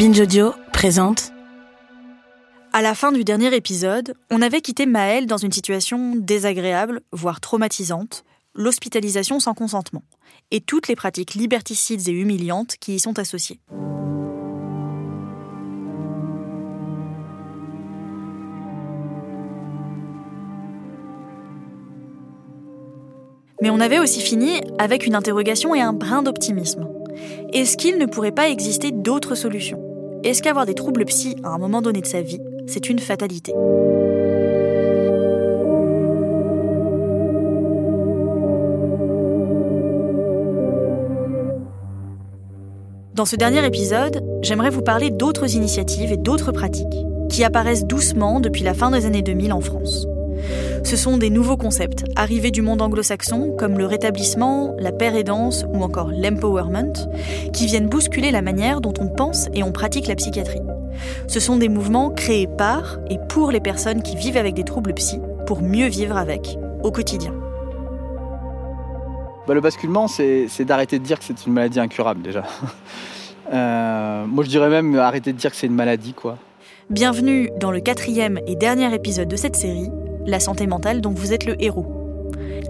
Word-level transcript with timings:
Binge 0.00 0.18
Audio 0.18 0.54
présente. 0.72 1.30
À 2.72 2.80
la 2.80 2.94
fin 2.94 3.12
du 3.12 3.22
dernier 3.22 3.54
épisode, 3.54 4.14
on 4.30 4.40
avait 4.40 4.62
quitté 4.62 4.86
Maëlle 4.86 5.26
dans 5.26 5.36
une 5.36 5.52
situation 5.52 6.14
désagréable, 6.16 7.02
voire 7.12 7.38
traumatisante, 7.38 8.24
l'hospitalisation 8.54 9.40
sans 9.40 9.52
consentement, 9.52 10.02
et 10.52 10.62
toutes 10.62 10.88
les 10.88 10.96
pratiques 10.96 11.34
liberticides 11.34 12.08
et 12.08 12.12
humiliantes 12.12 12.76
qui 12.80 12.94
y 12.94 12.98
sont 12.98 13.18
associées. 13.18 13.60
Mais 23.60 23.68
on 23.68 23.80
avait 23.80 23.98
aussi 23.98 24.22
fini 24.22 24.62
avec 24.78 25.06
une 25.06 25.14
interrogation 25.14 25.74
et 25.74 25.82
un 25.82 25.92
brin 25.92 26.22
d'optimisme. 26.22 26.88
Est-ce 27.52 27.76
qu'il 27.76 27.98
ne 27.98 28.06
pourrait 28.06 28.32
pas 28.32 28.48
exister 28.48 28.92
d'autres 28.92 29.34
solutions? 29.34 29.89
Est-ce 30.22 30.42
qu'avoir 30.42 30.66
des 30.66 30.74
troubles 30.74 31.06
psy 31.06 31.34
à 31.42 31.48
un 31.48 31.58
moment 31.58 31.80
donné 31.80 32.02
de 32.02 32.06
sa 32.06 32.20
vie, 32.20 32.40
c'est 32.66 32.90
une 32.90 32.98
fatalité? 32.98 33.54
Dans 43.14 43.24
ce 43.24 43.36
dernier 43.36 43.64
épisode, 43.64 44.22
j'aimerais 44.42 44.68
vous 44.68 44.82
parler 44.82 45.10
d'autres 45.10 45.54
initiatives 45.56 46.12
et 46.12 46.18
d'autres 46.18 46.52
pratiques 46.52 46.86
qui 47.30 47.42
apparaissent 47.42 47.86
doucement 47.86 48.40
depuis 48.40 48.62
la 48.62 48.74
fin 48.74 48.90
des 48.90 49.06
années 49.06 49.22
2000 49.22 49.54
en 49.54 49.60
France. 49.62 50.06
Ce 50.84 50.96
sont 50.96 51.18
des 51.18 51.30
nouveaux 51.30 51.56
concepts 51.56 52.04
arrivés 52.16 52.50
du 52.50 52.62
monde 52.62 52.82
anglo-saxon 52.82 53.54
comme 53.58 53.78
le 53.78 53.86
rétablissement, 53.86 54.74
la 54.78 54.92
paire 54.92 55.14
aidance 55.14 55.64
ou 55.72 55.82
encore 55.82 56.10
l'empowerment 56.12 56.92
qui 57.52 57.66
viennent 57.66 57.88
bousculer 57.88 58.30
la 58.30 58.42
manière 58.42 58.80
dont 58.80 58.94
on 58.98 59.08
pense 59.08 59.48
et 59.54 59.62
on 59.62 59.72
pratique 59.72 60.06
la 60.06 60.14
psychiatrie. 60.14 60.62
Ce 61.28 61.40
sont 61.40 61.56
des 61.56 61.68
mouvements 61.68 62.10
créés 62.10 62.46
par 62.46 62.98
et 63.08 63.18
pour 63.28 63.50
les 63.50 63.60
personnes 63.60 64.02
qui 64.02 64.16
vivent 64.16 64.36
avec 64.36 64.54
des 64.54 64.64
troubles 64.64 64.94
psy 64.94 65.20
pour 65.46 65.62
mieux 65.62 65.86
vivre 65.86 66.16
avec 66.16 66.58
au 66.82 66.90
quotidien. 66.90 67.34
Bah, 69.46 69.54
le 69.54 69.60
basculement, 69.60 70.06
c'est 70.06 70.64
d'arrêter 70.64 70.98
de 70.98 71.04
dire 71.04 71.18
que 71.18 71.24
c'est 71.24 71.46
une 71.46 71.52
maladie 71.52 71.80
incurable 71.80 72.22
déjà. 72.22 72.44
Euh, 73.52 74.26
moi, 74.26 74.44
je 74.44 74.48
dirais 74.48 74.68
même 74.68 74.96
arrêter 74.96 75.32
de 75.32 75.36
dire 75.36 75.50
que 75.50 75.56
c'est 75.56 75.66
une 75.66 75.74
maladie, 75.74 76.12
quoi. 76.12 76.38
Bienvenue 76.88 77.50
dans 77.58 77.72
le 77.72 77.80
quatrième 77.80 78.38
et 78.46 78.54
dernier 78.54 78.94
épisode 78.94 79.26
de 79.26 79.34
cette 79.34 79.56
série, 79.56 79.90
La 80.26 80.38
santé 80.38 80.66
mentale 80.66 81.00
dont 81.00 81.12
vous 81.12 81.32
êtes 81.32 81.46
le 81.46 81.62
héros. 81.62 81.86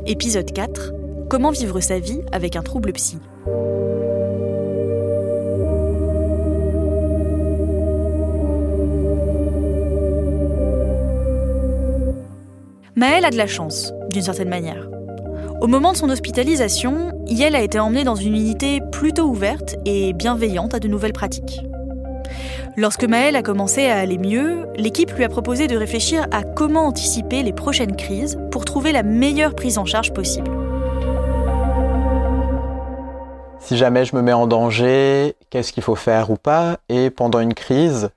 Épisode 0.07 0.53
4, 0.53 0.93
Comment 1.29 1.51
vivre 1.51 1.81
sa 1.81 1.99
vie 1.99 2.21
avec 2.33 2.57
un 2.57 2.63
trouble 2.63 2.93
psy. 2.93 3.19
Maëlle 12.97 13.25
a 13.25 13.31
de 13.31 13.37
la 13.37 13.47
chance, 13.47 13.93
d'une 14.11 14.23
certaine 14.23 14.49
manière. 14.49 14.89
Au 15.61 15.67
moment 15.67 15.93
de 15.93 15.97
son 15.97 16.11
hospitalisation, 16.11 17.13
Yel 17.27 17.55
a 17.55 17.63
été 17.63 17.79
emmenée 17.79 18.05
dans 18.05 18.15
une 18.15 18.35
unité 18.35 18.81
plutôt 18.93 19.25
ouverte 19.25 19.77
et 19.85 20.13
bienveillante 20.13 20.75
à 20.75 20.81
de 20.81 20.89
nouvelles 20.89 21.13
pratiques. 21.13 21.61
Lorsque 22.81 23.05
Maëlle 23.05 23.37
a 23.37 23.43
commencé 23.43 23.89
à 23.89 23.99
aller 23.99 24.17
mieux, 24.17 24.65
l'équipe 24.75 25.11
lui 25.11 25.23
a 25.23 25.29
proposé 25.29 25.67
de 25.67 25.77
réfléchir 25.77 26.27
à 26.31 26.43
comment 26.43 26.87
anticiper 26.87 27.43
les 27.43 27.53
prochaines 27.53 27.95
crises 27.95 28.39
pour 28.51 28.65
trouver 28.65 28.91
la 28.91 29.03
meilleure 29.03 29.55
prise 29.55 29.77
en 29.77 29.85
charge 29.85 30.15
possible. 30.15 30.51
Si 33.61 33.77
jamais 33.77 34.07
je 34.07 34.17
me 34.17 34.23
mets 34.23 34.33
en 34.33 34.47
danger, 34.47 35.35
qu'est-ce 35.51 35.75
qu'il 35.75 35.83
faut 35.83 35.95
faire 35.95 36.31
ou 36.31 36.37
pas? 36.37 36.79
Et 36.89 37.11
pendant 37.11 37.41
une 37.41 37.53
crise, 37.53 38.09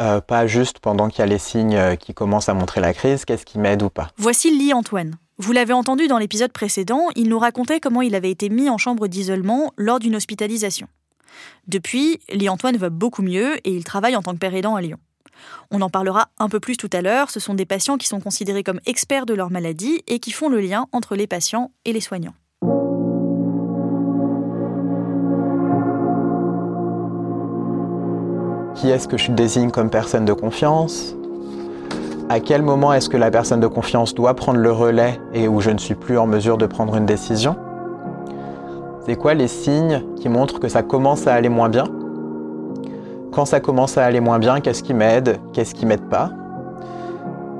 euh, 0.00 0.20
pas 0.20 0.48
juste 0.48 0.80
pendant 0.80 1.06
qu'il 1.06 1.20
y 1.20 1.22
a 1.22 1.26
les 1.26 1.38
signes 1.38 1.76
euh, 1.76 1.94
qui 1.94 2.12
commencent 2.12 2.48
à 2.48 2.54
montrer 2.54 2.80
la 2.80 2.94
crise, 2.94 3.24
qu'est-ce 3.24 3.46
qui 3.46 3.60
m'aide 3.60 3.84
ou 3.84 3.88
pas? 3.88 4.08
Voici 4.16 4.50
Lee 4.50 4.72
Antoine. 4.72 5.14
Vous 5.38 5.52
l'avez 5.52 5.74
entendu 5.74 6.08
dans 6.08 6.18
l'épisode 6.18 6.50
précédent, 6.50 7.06
il 7.14 7.28
nous 7.28 7.38
racontait 7.38 7.78
comment 7.78 8.02
il 8.02 8.16
avait 8.16 8.32
été 8.32 8.48
mis 8.48 8.68
en 8.68 8.78
chambre 8.78 9.06
d'isolement 9.06 9.72
lors 9.76 10.00
d'une 10.00 10.16
hospitalisation. 10.16 10.88
Depuis, 11.66 12.20
Lee 12.30 12.48
Antoine 12.48 12.76
va 12.76 12.90
beaucoup 12.90 13.22
mieux 13.22 13.56
et 13.66 13.72
il 13.72 13.84
travaille 13.84 14.16
en 14.16 14.22
tant 14.22 14.32
que 14.32 14.38
père 14.38 14.54
aidant 14.54 14.74
à 14.74 14.80
Lyon. 14.80 14.98
On 15.70 15.80
en 15.80 15.90
parlera 15.90 16.28
un 16.38 16.48
peu 16.48 16.60
plus 16.60 16.76
tout 16.76 16.90
à 16.92 17.02
l'heure, 17.02 17.30
ce 17.30 17.40
sont 17.40 17.54
des 17.54 17.66
patients 17.66 17.96
qui 17.96 18.06
sont 18.06 18.20
considérés 18.20 18.62
comme 18.62 18.80
experts 18.86 19.26
de 19.26 19.34
leur 19.34 19.50
maladie 19.50 20.02
et 20.06 20.18
qui 20.18 20.30
font 20.30 20.48
le 20.48 20.60
lien 20.60 20.86
entre 20.92 21.16
les 21.16 21.26
patients 21.26 21.72
et 21.84 21.92
les 21.92 22.00
soignants. 22.00 22.34
Qui 28.74 28.90
est-ce 28.90 29.06
que 29.06 29.16
je 29.16 29.30
désigne 29.30 29.70
comme 29.70 29.90
personne 29.90 30.24
de 30.24 30.32
confiance? 30.32 31.14
À 32.28 32.40
quel 32.40 32.62
moment 32.62 32.92
est-ce 32.92 33.08
que 33.08 33.16
la 33.16 33.30
personne 33.30 33.60
de 33.60 33.66
confiance 33.66 34.14
doit 34.14 34.34
prendre 34.34 34.58
le 34.58 34.72
relais 34.72 35.20
et 35.34 35.48
où 35.48 35.60
je 35.60 35.70
ne 35.70 35.78
suis 35.78 35.94
plus 35.94 36.18
en 36.18 36.26
mesure 36.26 36.56
de 36.58 36.66
prendre 36.66 36.96
une 36.96 37.06
décision? 37.06 37.56
C'est 39.04 39.16
quoi 39.16 39.34
les 39.34 39.48
signes 39.48 40.04
qui 40.14 40.28
montrent 40.28 40.60
que 40.60 40.68
ça 40.68 40.84
commence 40.84 41.26
à 41.26 41.34
aller 41.34 41.48
moins 41.48 41.68
bien? 41.68 41.86
Quand 43.32 43.44
ça 43.44 43.58
commence 43.58 43.98
à 43.98 44.04
aller 44.04 44.20
moins 44.20 44.38
bien, 44.38 44.60
qu'est-ce 44.60 44.84
qui 44.84 44.94
m'aide? 44.94 45.40
Qu'est-ce 45.52 45.74
qui 45.74 45.86
m'aide 45.86 46.08
pas? 46.08 46.30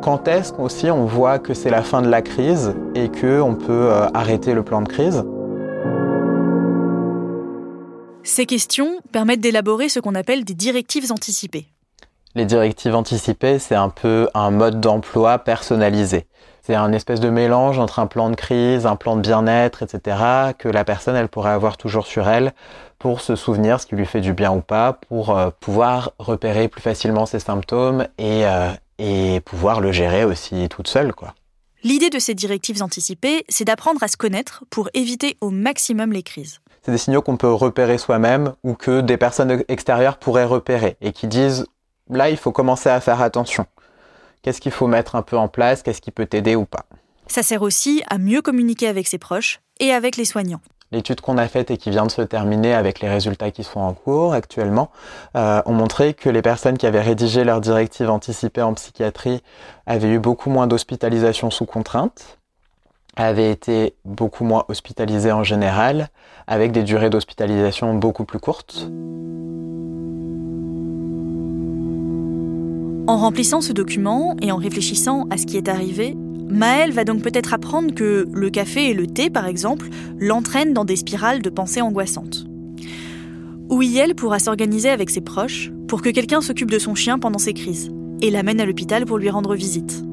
Quand 0.02 0.28
est-ce 0.28 0.52
qu'aussi 0.52 0.88
on 0.92 1.04
voit 1.04 1.40
que 1.40 1.52
c'est 1.52 1.70
la 1.70 1.82
fin 1.82 2.00
de 2.00 2.08
la 2.08 2.22
crise 2.22 2.74
et 2.94 3.08
qu'on 3.08 3.56
peut 3.56 3.90
euh, 3.90 4.06
arrêter 4.14 4.54
le 4.54 4.62
plan 4.62 4.82
de 4.82 4.88
crise? 4.88 5.24
Ces 8.22 8.46
questions 8.46 9.00
permettent 9.10 9.40
d'élaborer 9.40 9.88
ce 9.88 9.98
qu'on 9.98 10.14
appelle 10.14 10.44
des 10.44 10.54
directives 10.54 11.10
anticipées. 11.10 11.66
Les 12.36 12.44
directives 12.44 12.94
anticipées, 12.94 13.58
c'est 13.58 13.74
un 13.74 13.88
peu 13.88 14.28
un 14.34 14.52
mode 14.52 14.80
d'emploi 14.80 15.38
personnalisé. 15.38 16.26
C'est 16.64 16.76
un 16.76 16.92
espèce 16.92 17.18
de 17.18 17.28
mélange 17.28 17.80
entre 17.80 17.98
un 17.98 18.06
plan 18.06 18.30
de 18.30 18.36
crise, 18.36 18.86
un 18.86 18.94
plan 18.94 19.16
de 19.16 19.20
bien-être, 19.20 19.82
etc., 19.82 20.16
que 20.56 20.68
la 20.68 20.84
personne, 20.84 21.16
elle 21.16 21.28
pourrait 21.28 21.50
avoir 21.50 21.76
toujours 21.76 22.06
sur 22.06 22.28
elle 22.28 22.52
pour 23.00 23.20
se 23.20 23.34
souvenir 23.34 23.80
ce 23.80 23.86
qui 23.86 23.96
lui 23.96 24.06
fait 24.06 24.20
du 24.20 24.32
bien 24.32 24.52
ou 24.52 24.60
pas, 24.60 24.92
pour 25.08 25.36
euh, 25.36 25.50
pouvoir 25.58 26.12
repérer 26.20 26.68
plus 26.68 26.80
facilement 26.80 27.26
ses 27.26 27.40
symptômes 27.40 28.06
et, 28.16 28.46
euh, 28.46 28.70
et 28.98 29.40
pouvoir 29.40 29.80
le 29.80 29.90
gérer 29.90 30.24
aussi 30.24 30.68
toute 30.68 30.86
seule, 30.86 31.12
quoi. 31.12 31.34
L'idée 31.82 32.10
de 32.10 32.20
ces 32.20 32.34
directives 32.34 32.80
anticipées, 32.80 33.44
c'est 33.48 33.64
d'apprendre 33.64 34.00
à 34.04 34.06
se 34.06 34.16
connaître 34.16 34.62
pour 34.70 34.88
éviter 34.94 35.36
au 35.40 35.50
maximum 35.50 36.12
les 36.12 36.22
crises. 36.22 36.60
C'est 36.82 36.92
des 36.92 36.98
signaux 36.98 37.22
qu'on 37.22 37.36
peut 37.36 37.52
repérer 37.52 37.98
soi-même 37.98 38.52
ou 38.62 38.74
que 38.74 39.00
des 39.00 39.16
personnes 39.16 39.64
extérieures 39.66 40.16
pourraient 40.16 40.44
repérer 40.44 40.96
et 41.00 41.10
qui 41.10 41.26
disent 41.26 41.66
là, 42.08 42.30
il 42.30 42.36
faut 42.36 42.52
commencer 42.52 42.88
à 42.88 43.00
faire 43.00 43.20
attention. 43.20 43.66
Qu'est-ce 44.42 44.60
qu'il 44.60 44.72
faut 44.72 44.88
mettre 44.88 45.14
un 45.14 45.22
peu 45.22 45.36
en 45.36 45.46
place? 45.46 45.82
Qu'est-ce 45.82 46.00
qui 46.00 46.10
peut 46.10 46.26
t'aider 46.26 46.56
ou 46.56 46.64
pas? 46.64 46.84
Ça 47.28 47.44
sert 47.44 47.62
aussi 47.62 48.02
à 48.10 48.18
mieux 48.18 48.42
communiquer 48.42 48.88
avec 48.88 49.06
ses 49.06 49.18
proches 49.18 49.60
et 49.78 49.92
avec 49.92 50.16
les 50.16 50.24
soignants. 50.24 50.60
L'étude 50.90 51.20
qu'on 51.20 51.38
a 51.38 51.46
faite 51.46 51.70
et 51.70 51.78
qui 51.78 51.90
vient 51.90 52.04
de 52.04 52.10
se 52.10 52.20
terminer 52.22 52.74
avec 52.74 53.00
les 53.00 53.08
résultats 53.08 53.50
qui 53.52 53.64
sont 53.64 53.80
en 53.80 53.94
cours 53.94 54.34
actuellement 54.34 54.90
euh, 55.36 55.62
ont 55.64 55.72
montré 55.72 56.12
que 56.12 56.28
les 56.28 56.42
personnes 56.42 56.76
qui 56.76 56.86
avaient 56.86 57.00
rédigé 57.00 57.44
leurs 57.44 57.60
directives 57.60 58.10
anticipées 58.10 58.62
en 58.62 58.74
psychiatrie 58.74 59.42
avaient 59.86 60.10
eu 60.10 60.18
beaucoup 60.18 60.50
moins 60.50 60.66
d'hospitalisation 60.66 61.50
sous 61.50 61.64
contrainte, 61.64 62.38
avaient 63.16 63.50
été 63.50 63.94
beaucoup 64.04 64.44
moins 64.44 64.64
hospitalisées 64.68 65.32
en 65.32 65.44
général, 65.44 66.08
avec 66.46 66.72
des 66.72 66.82
durées 66.82 67.10
d'hospitalisation 67.10 67.94
beaucoup 67.94 68.24
plus 68.24 68.40
courtes. 68.40 68.88
En 73.08 73.16
remplissant 73.16 73.60
ce 73.60 73.72
document 73.72 74.36
et 74.40 74.52
en 74.52 74.56
réfléchissant 74.56 75.26
à 75.30 75.36
ce 75.36 75.44
qui 75.44 75.56
est 75.56 75.68
arrivé, 75.68 76.14
Maëlle 76.48 76.92
va 76.92 77.04
donc 77.04 77.20
peut-être 77.22 77.52
apprendre 77.52 77.92
que 77.92 78.28
le 78.32 78.50
café 78.50 78.90
et 78.90 78.94
le 78.94 79.08
thé, 79.08 79.28
par 79.28 79.46
exemple, 79.46 79.88
l'entraînent 80.20 80.72
dans 80.72 80.84
des 80.84 80.94
spirales 80.94 81.42
de 81.42 81.50
pensées 81.50 81.80
angoissantes. 81.80 82.46
Ou 83.70 83.82
elle 83.82 84.14
pourra 84.14 84.38
s'organiser 84.38 84.88
avec 84.88 85.10
ses 85.10 85.20
proches 85.20 85.72
pour 85.88 86.00
que 86.00 86.10
quelqu'un 86.10 86.40
s'occupe 86.42 86.70
de 86.70 86.78
son 86.78 86.94
chien 86.94 87.18
pendant 87.18 87.38
ses 87.38 87.54
crises 87.54 87.90
et 88.20 88.30
l'amène 88.30 88.60
à 88.60 88.66
l'hôpital 88.66 89.04
pour 89.04 89.18
lui 89.18 89.30
rendre 89.30 89.56
visite. 89.56 90.04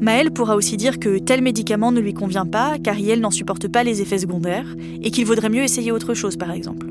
Maëlle 0.00 0.32
pourra 0.32 0.56
aussi 0.56 0.76
dire 0.76 0.98
que 0.98 1.18
tel 1.18 1.40
médicament 1.40 1.92
ne 1.92 2.00
lui 2.00 2.14
convient 2.14 2.46
pas 2.46 2.78
car 2.82 2.96
elle 2.98 3.20
n'en 3.20 3.30
supporte 3.30 3.68
pas 3.68 3.84
les 3.84 4.02
effets 4.02 4.18
secondaires 4.18 4.74
et 5.02 5.12
qu'il 5.12 5.24
vaudrait 5.24 5.50
mieux 5.50 5.62
essayer 5.62 5.92
autre 5.92 6.14
chose 6.14 6.36
par 6.36 6.50
exemple. 6.50 6.88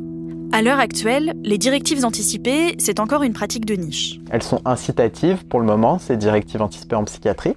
À 0.53 0.62
l'heure 0.62 0.80
actuelle, 0.80 1.33
les 1.44 1.57
directives 1.57 2.03
anticipées, 2.03 2.75
c'est 2.77 3.00
encore 3.00 3.24
une 3.24 3.33
pratique 3.33 3.65
de 3.65 3.75
niche. 3.75 4.19
Elles 4.30 4.44
sont 4.44 4.62
incitatives 4.65 5.45
pour 5.45 5.59
le 5.59 5.65
moment, 5.65 5.98
ces 5.98 6.18
directives 6.18 6.62
anticipées 6.62 6.95
en 6.95 7.06
psychiatrie. 7.06 7.56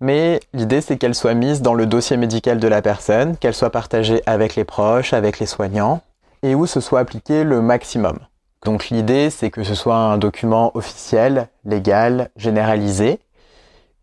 Mais 0.00 0.40
l'idée, 0.52 0.80
c'est 0.80 0.98
qu'elles 0.98 1.14
soient 1.14 1.34
mises 1.34 1.62
dans 1.62 1.74
le 1.74 1.86
dossier 1.86 2.16
médical 2.16 2.60
de 2.60 2.68
la 2.68 2.82
personne, 2.82 3.36
qu'elles 3.36 3.54
soient 3.54 3.70
partagées 3.70 4.22
avec 4.26 4.56
les 4.56 4.64
proches, 4.64 5.12
avec 5.12 5.38
les 5.38 5.46
soignants, 5.46 6.02
et 6.42 6.54
où 6.54 6.66
ce 6.66 6.80
soit 6.80 7.00
appliqué 7.00 7.44
le 7.44 7.62
maximum. 7.62 8.18
Donc 8.64 8.90
l'idée, 8.90 9.30
c'est 9.30 9.50
que 9.50 9.64
ce 9.64 9.74
soit 9.74 9.96
un 9.96 10.18
document 10.18 10.70
officiel, 10.76 11.48
légal, 11.64 12.30
généralisé, 12.36 13.20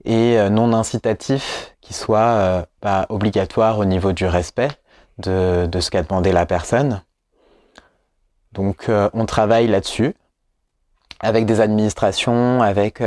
et 0.03 0.37
euh, 0.39 0.49
non 0.49 0.73
incitatif 0.73 1.75
qui 1.81 1.93
soit 1.93 2.19
euh, 2.19 2.63
pas 2.81 3.05
obligatoire 3.09 3.79
au 3.79 3.85
niveau 3.85 4.13
du 4.13 4.25
respect 4.25 4.69
de, 5.17 5.69
ce 5.79 5.89
qu'a 5.89 6.03
demandé 6.03 6.31
la 6.31 6.45
personne. 6.45 7.01
Donc 8.55 8.89
euh, 8.89 9.09
on 9.13 9.25
travaille 9.25 9.67
là-dessus 9.67 10.15
avec 11.19 11.45
des 11.45 11.61
administrations, 11.61 12.61
avec 12.61 13.01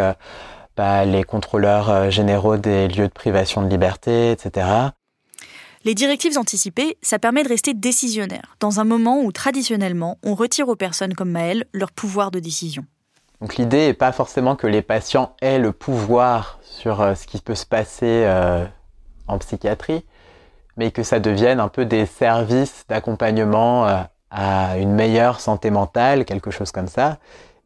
bah, 0.76 1.04
les 1.04 1.24
contrôleurs 1.24 2.10
généraux 2.10 2.56
des 2.56 2.88
lieux 2.88 3.06
de 3.06 3.12
privation 3.12 3.62
de 3.62 3.68
liberté, 3.68 4.32
etc. 4.32 4.66
Les 5.84 5.94
directives 5.94 6.36
anticipées, 6.38 6.98
ça 7.02 7.18
permet 7.18 7.44
de 7.44 7.48
rester 7.48 7.74
décisionnaire, 7.74 8.56
dans 8.60 8.80
un 8.80 8.84
moment 8.84 9.20
où 9.20 9.30
traditionnellement 9.30 10.18
on 10.24 10.34
retire 10.34 10.68
aux 10.68 10.76
personnes 10.76 11.14
comme 11.14 11.30
Maëlle 11.30 11.66
leur 11.72 11.92
pouvoir 11.92 12.30
de 12.30 12.40
décision. 12.40 12.84
Donc 13.40 13.56
l'idée 13.56 13.86
n'est 13.86 13.94
pas 13.94 14.10
forcément 14.10 14.56
que 14.56 14.66
les 14.66 14.82
patients 14.82 15.36
aient 15.40 15.58
le 15.58 15.72
pouvoir 15.72 16.58
sur 16.62 17.00
euh, 17.00 17.14
ce 17.14 17.26
qui 17.26 17.40
peut 17.40 17.54
se 17.54 17.66
passer 17.66 18.24
euh, 18.24 18.64
en 19.28 19.38
psychiatrie, 19.38 20.04
mais 20.76 20.90
que 20.90 21.04
ça 21.04 21.20
devienne 21.20 21.60
un 21.60 21.68
peu 21.68 21.84
des 21.84 22.06
services 22.06 22.84
d'accompagnement 22.88 23.86
euh, 23.86 24.02
à 24.30 24.78
une 24.78 24.92
meilleure 24.92 25.40
santé 25.40 25.70
mentale, 25.70 26.24
quelque 26.24 26.50
chose 26.50 26.70
comme 26.70 26.88
ça, 26.88 27.18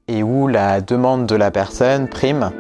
et 0.09 0.23
où 0.23 0.49
la 0.49 0.81
demande 0.81 1.27
de 1.27 1.35
la 1.35 1.51
personne 1.51 2.09
prime. 2.09 2.51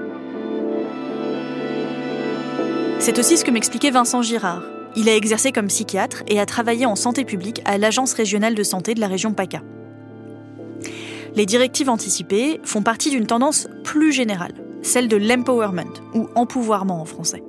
C'est 2.99 3.19
aussi 3.19 3.37
ce 3.37 3.45
que 3.45 3.51
m'expliquait 3.51 3.91
Vincent 3.91 4.23
Girard. 4.23 4.63
Il 4.95 5.09
a 5.09 5.17
exercé 5.17 5.53
comme 5.53 5.69
psychiatre 5.69 6.23
et 6.29 6.39
a 6.39 6.47
travaillé 6.47 6.87
en 6.87 6.97
santé 6.97 7.25
publique 7.25 7.63
à 7.65 7.79
l'Agence 7.79 8.13
régionale 8.13 8.55
de 8.55 8.63
santé 8.63 8.95
de 8.95 9.01
la 9.01 9.09
région 9.09 9.33
PACA 9.33 9.61
les 11.35 11.47
directives 11.47 11.89
anticipées 11.89 12.61
font 12.65 12.83
partie 12.83 13.11
d'une 13.11 13.27
tendance 13.27 13.69
plus 13.85 14.13
générale, 14.13 14.53
celle 14.83 15.09
de 15.09 15.17
l'empowerment, 15.17 15.93
ou 16.15 16.29
empouvoirment 16.35 17.01
en 17.01 17.05
français. 17.05 17.43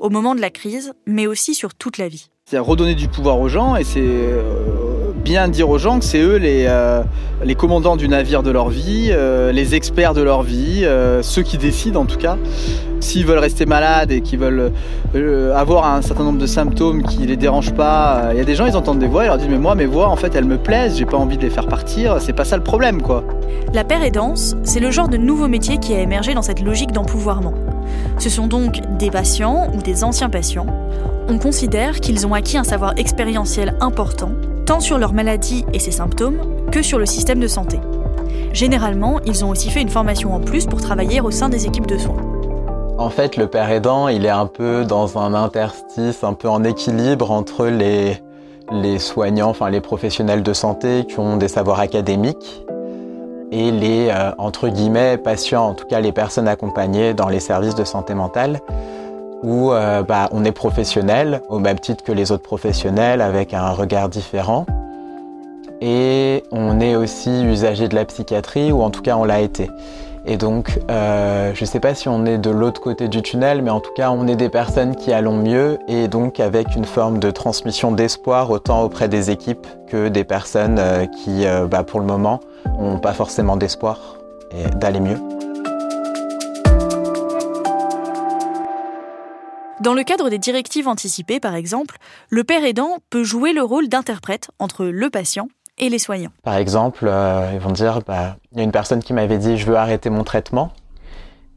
Au 0.00 0.10
moment 0.10 0.34
de 0.34 0.40
la 0.40 0.50
crise, 0.50 0.92
mais 1.06 1.26
aussi 1.26 1.54
sur 1.54 1.74
toute 1.74 1.98
la 1.98 2.08
vie. 2.08 2.30
C'est 2.46 2.58
redonner 2.58 2.94
du 2.94 3.08
pouvoir 3.08 3.38
aux 3.40 3.48
gens 3.48 3.76
et 3.76 3.84
c'est 3.84 4.00
euh, 4.02 4.83
bien 5.24 5.48
dire 5.48 5.68
aux 5.70 5.78
gens 5.78 5.98
que 5.98 6.04
c'est 6.04 6.20
eux 6.20 6.36
les, 6.36 6.66
euh, 6.68 7.02
les 7.42 7.54
commandants 7.54 7.96
du 7.96 8.08
navire 8.08 8.42
de 8.42 8.50
leur 8.50 8.68
vie, 8.68 9.08
euh, 9.10 9.50
les 9.50 9.74
experts 9.74 10.14
de 10.14 10.22
leur 10.22 10.42
vie, 10.42 10.86
ceux 11.22 11.42
qui 11.42 11.58
décident 11.58 12.02
en 12.02 12.04
tout 12.04 12.18
cas 12.18 12.36
s'ils 13.04 13.26
veulent 13.26 13.38
rester 13.38 13.66
malades 13.66 14.10
et 14.10 14.22
qu'ils 14.22 14.38
veulent 14.38 14.72
euh, 15.14 15.54
avoir 15.54 15.86
un 15.86 16.02
certain 16.02 16.24
nombre 16.24 16.38
de 16.38 16.46
symptômes 16.46 17.02
qui 17.02 17.18
les 17.18 17.36
dérangent 17.36 17.74
pas, 17.74 18.16
euh, 18.16 18.30
il 18.32 18.38
y 18.38 18.40
a 18.40 18.44
des 18.44 18.54
gens, 18.54 18.66
ils 18.66 18.76
entendent 18.76 18.98
des 18.98 19.06
voix, 19.06 19.24
ils 19.24 19.28
leur 19.28 19.38
disent 19.38 19.48
mais 19.48 19.58
moi 19.58 19.74
mes 19.74 19.86
voix 19.86 20.08
en 20.08 20.16
fait 20.16 20.34
elles 20.34 20.46
me 20.46 20.58
plaisent, 20.58 20.96
j'ai 20.96 21.04
pas 21.04 21.18
envie 21.18 21.36
de 21.36 21.42
les 21.42 21.50
faire 21.50 21.66
partir, 21.66 22.20
c'est 22.20 22.32
pas 22.32 22.44
ça 22.44 22.56
le 22.56 22.62
problème 22.62 23.02
quoi. 23.02 23.22
La 23.72 23.84
paire 23.84 24.02
aidance, 24.02 24.56
c'est 24.64 24.80
le 24.80 24.90
genre 24.90 25.08
de 25.08 25.16
nouveau 25.16 25.48
métier 25.48 25.78
qui 25.78 25.94
a 25.94 26.00
émergé 26.00 26.34
dans 26.34 26.42
cette 26.42 26.60
logique 26.60 26.92
d'empouvoirment. 26.92 27.54
Ce 28.18 28.30
sont 28.30 28.46
donc 28.46 28.80
des 28.98 29.10
patients 29.10 29.70
ou 29.74 29.82
des 29.82 30.02
anciens 30.02 30.30
patients. 30.30 30.66
On 31.28 31.38
considère 31.38 32.00
qu'ils 32.00 32.26
ont 32.26 32.34
acquis 32.34 32.56
un 32.58 32.64
savoir 32.64 32.94
expérientiel 32.96 33.74
important, 33.80 34.30
tant 34.64 34.80
sur 34.80 34.98
leur 34.98 35.12
maladie 35.12 35.64
et 35.72 35.78
ses 35.78 35.90
symptômes 35.90 36.40
que 36.70 36.82
sur 36.82 36.98
le 36.98 37.06
système 37.06 37.40
de 37.40 37.48
santé. 37.48 37.78
Généralement, 38.52 39.20
ils 39.26 39.44
ont 39.44 39.50
aussi 39.50 39.70
fait 39.70 39.82
une 39.82 39.88
formation 39.88 40.34
en 40.34 40.40
plus 40.40 40.66
pour 40.66 40.80
travailler 40.80 41.20
au 41.20 41.30
sein 41.30 41.48
des 41.48 41.66
équipes 41.66 41.86
de 41.86 41.98
soins. 41.98 42.16
En 42.96 43.10
fait, 43.10 43.36
le 43.36 43.48
père 43.48 43.70
aidant, 43.70 44.08
il 44.08 44.24
est 44.24 44.30
un 44.30 44.46
peu 44.46 44.84
dans 44.84 45.18
un 45.18 45.34
interstice, 45.34 46.22
un 46.22 46.34
peu 46.34 46.48
en 46.48 46.62
équilibre 46.62 47.32
entre 47.32 47.66
les, 47.66 48.98
soignants, 48.98 49.50
enfin 49.50 49.68
les 49.68 49.80
professionnels 49.80 50.42
de 50.42 50.52
santé 50.52 51.04
qui 51.06 51.18
ont 51.18 51.36
des 51.36 51.48
savoirs 51.48 51.80
académiques 51.80 52.64
et 53.50 53.70
les, 53.72 54.08
euh, 54.10 54.30
entre 54.38 54.68
guillemets, 54.68 55.18
patients, 55.18 55.66
en 55.68 55.74
tout 55.74 55.86
cas 55.86 56.00
les 56.00 56.12
personnes 56.12 56.48
accompagnées 56.48 57.14
dans 57.14 57.28
les 57.28 57.40
services 57.40 57.74
de 57.74 57.84
santé 57.84 58.14
mentale, 58.14 58.60
où 59.44 59.72
euh, 59.72 60.02
bah, 60.02 60.28
on 60.32 60.42
est 60.44 60.52
professionnel 60.52 61.42
au 61.50 61.58
même 61.58 61.78
titre 61.78 62.02
que 62.02 62.12
les 62.12 62.32
autres 62.32 62.42
professionnels 62.42 63.20
avec 63.20 63.52
un 63.52 63.70
regard 63.70 64.08
différent. 64.08 64.64
Et 65.82 66.42
on 66.50 66.80
est 66.80 66.96
aussi 66.96 67.44
usager 67.44 67.88
de 67.88 67.94
la 67.94 68.06
psychiatrie, 68.06 68.72
ou 68.72 68.80
en 68.80 68.88
tout 68.88 69.02
cas 69.02 69.16
on 69.16 69.24
l'a 69.24 69.40
été. 69.40 69.70
Et 70.26 70.38
donc, 70.38 70.80
euh, 70.90 71.52
je 71.54 71.60
ne 71.60 71.66
sais 71.66 71.80
pas 71.80 71.94
si 71.94 72.08
on 72.08 72.24
est 72.24 72.38
de 72.38 72.48
l'autre 72.48 72.80
côté 72.80 73.08
du 73.08 73.20
tunnel, 73.20 73.60
mais 73.60 73.68
en 73.68 73.80
tout 73.80 73.92
cas, 73.94 74.10
on 74.10 74.26
est 74.26 74.36
des 74.36 74.48
personnes 74.48 74.96
qui 74.96 75.12
allons 75.12 75.36
mieux 75.36 75.78
et 75.86 76.08
donc 76.08 76.40
avec 76.40 76.74
une 76.74 76.86
forme 76.86 77.18
de 77.18 77.30
transmission 77.30 77.92
d'espoir 77.92 78.50
autant 78.50 78.82
auprès 78.82 79.08
des 79.08 79.30
équipes 79.30 79.66
que 79.86 80.08
des 80.08 80.24
personnes 80.24 80.78
euh, 80.78 81.04
qui, 81.04 81.44
bah, 81.70 81.82
pour 81.82 82.00
le 82.00 82.06
moment, 82.06 82.40
n'ont 82.80 82.98
pas 82.98 83.12
forcément 83.12 83.58
d'espoir 83.58 84.16
d'aller 84.76 85.00
mieux. 85.00 85.33
Dans 89.84 89.92
le 89.92 90.02
cadre 90.02 90.30
des 90.30 90.38
directives 90.38 90.88
anticipées, 90.88 91.40
par 91.40 91.54
exemple, 91.54 91.98
le 92.30 92.42
père 92.42 92.64
aidant 92.64 93.00
peut 93.10 93.22
jouer 93.22 93.52
le 93.52 93.62
rôle 93.62 93.90
d'interprète 93.90 94.48
entre 94.58 94.86
le 94.86 95.10
patient 95.10 95.48
et 95.76 95.90
les 95.90 95.98
soignants. 95.98 96.30
Par 96.42 96.56
exemple, 96.56 97.06
euh, 97.06 97.50
ils 97.52 97.60
vont 97.60 97.70
dire, 97.70 98.00
bah, 98.00 98.38
il 98.52 98.58
y 98.58 98.60
a 98.62 98.64
une 98.64 98.72
personne 98.72 99.02
qui 99.02 99.12
m'avait 99.12 99.36
dit, 99.36 99.58
je 99.58 99.66
veux 99.66 99.76
arrêter 99.76 100.08
mon 100.08 100.24
traitement. 100.24 100.72